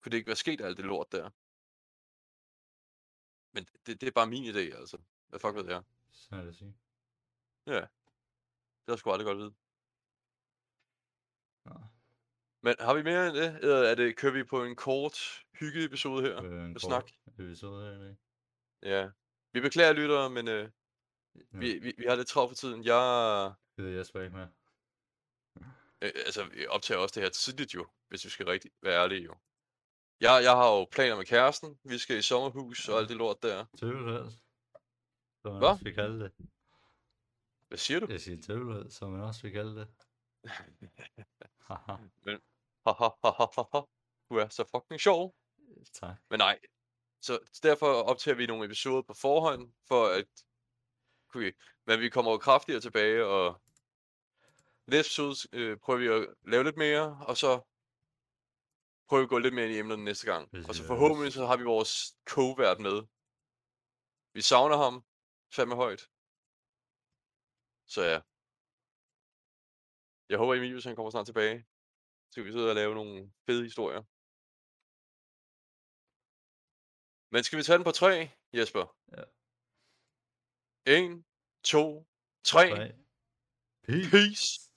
kunne 0.03 0.11
det 0.11 0.17
ikke 0.17 0.27
være 0.27 0.37
sket 0.37 0.61
alt 0.61 0.77
det 0.77 0.85
lort 0.85 1.13
der. 1.13 1.31
Men 3.53 3.67
det, 3.87 4.01
det 4.01 4.07
er 4.07 4.11
bare 4.11 4.27
min 4.27 4.45
idé, 4.55 4.79
altså. 4.79 4.99
Hvad 5.29 5.41
fuck 5.41 5.55
ved 5.55 5.69
jeg? 5.69 5.83
Sådan 6.13 6.39
er 6.39 6.43
det 6.43 6.51
at 6.51 6.57
sige. 6.57 6.77
Ja. 7.67 7.73
Det 7.73 8.93
har 8.93 8.93
jeg 8.93 8.99
sgu 8.99 9.11
aldrig 9.11 9.27
godt 9.27 9.39
vide. 9.39 9.55
Nå, 11.65 11.81
Men 12.63 12.75
har 12.81 12.95
vi 12.95 13.03
mere 13.03 13.27
end 13.29 13.37
det? 13.37 13.59
Eller 13.61 13.77
er 13.77 13.95
det, 13.95 14.17
kører 14.17 14.33
vi 14.33 14.45
på 14.45 14.65
en 14.65 14.77
kort 14.77 15.45
hygge-episode 15.61 16.23
her? 16.23 16.41
det 16.41 16.53
er 16.53 16.65
en 16.65 16.75
kort 16.75 16.83
snak. 16.83 17.11
episode 17.39 17.85
her 17.85 17.93
i 17.93 18.09
dag. 18.09 18.17
Ja. 18.83 19.11
Vi 19.53 19.61
beklager 19.61 19.93
lyttere, 19.93 20.31
men 20.31 20.49
øh, 20.49 20.71
vi, 21.51 21.79
vi, 21.79 21.95
vi 21.99 22.05
har 22.09 22.15
lidt 22.15 22.29
travlt 22.29 22.51
for 22.51 22.57
tiden. 22.57 22.85
Jeg, 22.85 23.55
gider 23.79 23.91
jeg 23.97 24.07
sgu 24.07 24.19
ikke 24.19 24.37
med. 24.37 24.47
øh, 26.03 26.13
altså, 26.27 26.45
vi 26.45 26.67
optager 26.67 26.99
også 27.01 27.15
det 27.15 27.23
her 27.23 27.31
tidligt 27.31 27.75
jo, 27.75 27.87
hvis 28.09 28.25
vi 28.25 28.31
skal 28.31 28.47
rigtig 28.47 28.71
være 28.83 29.03
ærlige 29.03 29.23
jo. 29.25 29.35
Jeg, 30.21 30.41
jeg 30.43 30.53
har 30.53 30.69
jo 30.77 30.85
planer 30.85 31.17
med 31.17 31.25
kæresten. 31.27 31.79
Vi 31.85 31.99
skal 31.99 32.19
i 32.19 32.23
sommerhus 32.23 32.89
og 32.89 32.99
alt 32.99 33.09
det 33.09 33.17
lort 33.17 33.43
der. 33.43 33.67
Tøvlhed. 33.79 34.31
Som 35.43 35.53
man 35.53 35.59
Hvad? 35.59 35.69
også 35.69 35.85
vil 35.85 35.95
kalde 35.95 36.21
det. 36.25 36.33
Hvad 37.69 37.79
siger 37.79 38.01
du? 38.01 38.07
Jeg 38.11 38.21
siger 38.21 38.43
tøvlhed, 38.43 38.91
som 38.91 39.11
man 39.13 39.21
også 39.21 39.43
vil 39.43 39.53
kalde 39.53 39.75
det. 39.81 39.89
Haha, 41.69 41.93
Ha, 42.87 42.93
ha, 43.01 43.09
ha, 43.25 43.31
ha, 43.39 43.47
ha, 43.57 43.63
ha. 43.73 43.81
Du 44.31 44.35
er 44.37 44.49
så 44.49 44.65
fucking 44.65 45.01
sjov. 45.01 45.35
tak. 45.93 46.17
Men 46.31 46.39
nej. 46.39 46.59
Så 47.21 47.61
derfor 47.63 47.87
optager 48.03 48.35
vi 48.37 48.47
nogle 48.47 48.65
episoder 48.65 49.03
på 49.03 49.15
forhånd, 49.15 49.73
for 49.89 50.07
at 50.07 50.27
kunne... 51.29 51.53
Men 51.87 52.01
vi 52.01 52.09
kommer 52.09 52.31
jo 52.33 52.39
kraftigere 52.39 52.81
tilbage, 52.81 53.25
og 53.27 53.63
næste 54.89 55.09
episode 55.11 55.37
øh, 55.53 55.79
prøver 55.79 55.99
vi 55.99 56.09
at 56.17 56.35
lave 56.53 56.65
lidt 56.65 56.77
mere, 56.77 57.05
og 57.29 57.37
så 57.37 57.51
prøver 59.09 59.23
vi 59.23 59.25
at 59.25 59.35
gå 59.35 59.39
lidt 59.39 59.55
mere 59.55 59.65
ind 59.67 59.75
i 59.75 59.79
emnerne 59.79 60.05
næste 60.05 60.27
gang. 60.33 60.43
Og 60.69 60.75
så 60.75 60.83
forhåbentlig 60.87 61.33
så 61.33 61.47
har 61.47 61.57
vi 61.57 61.65
vores 61.65 61.93
co-vært 62.31 62.81
med. 62.87 62.99
Vi 64.37 64.43
savner 64.51 64.77
ham 64.85 64.95
fandme 65.57 65.75
højt. 65.75 66.03
Så 67.95 68.01
ja. 68.13 68.19
Jeg 70.31 70.39
håber, 70.39 70.55
Emilius 70.55 70.85
han 70.85 70.97
kommer 70.97 71.11
snart 71.11 71.27
tilbage. 71.27 71.67
Så 72.31 72.35
kan 72.35 72.45
vi 72.45 72.53
sidde 72.53 72.71
og 72.73 72.75
lave 72.75 72.95
nogle 72.95 73.33
fede 73.47 73.63
historier. 73.63 74.03
Men 77.33 77.45
skal 77.45 77.59
vi 77.59 77.63
tage 77.63 77.79
den 77.79 77.85
på 77.85 77.91
tre, 77.91 78.31
Jesper? 78.53 78.85
Ja. 79.17 79.25
1, 80.87 81.25
2, 81.65 82.07
3. 82.45 82.69
Tre. 82.71 82.93
Peace. 83.87 84.11
Peace. 84.11 84.68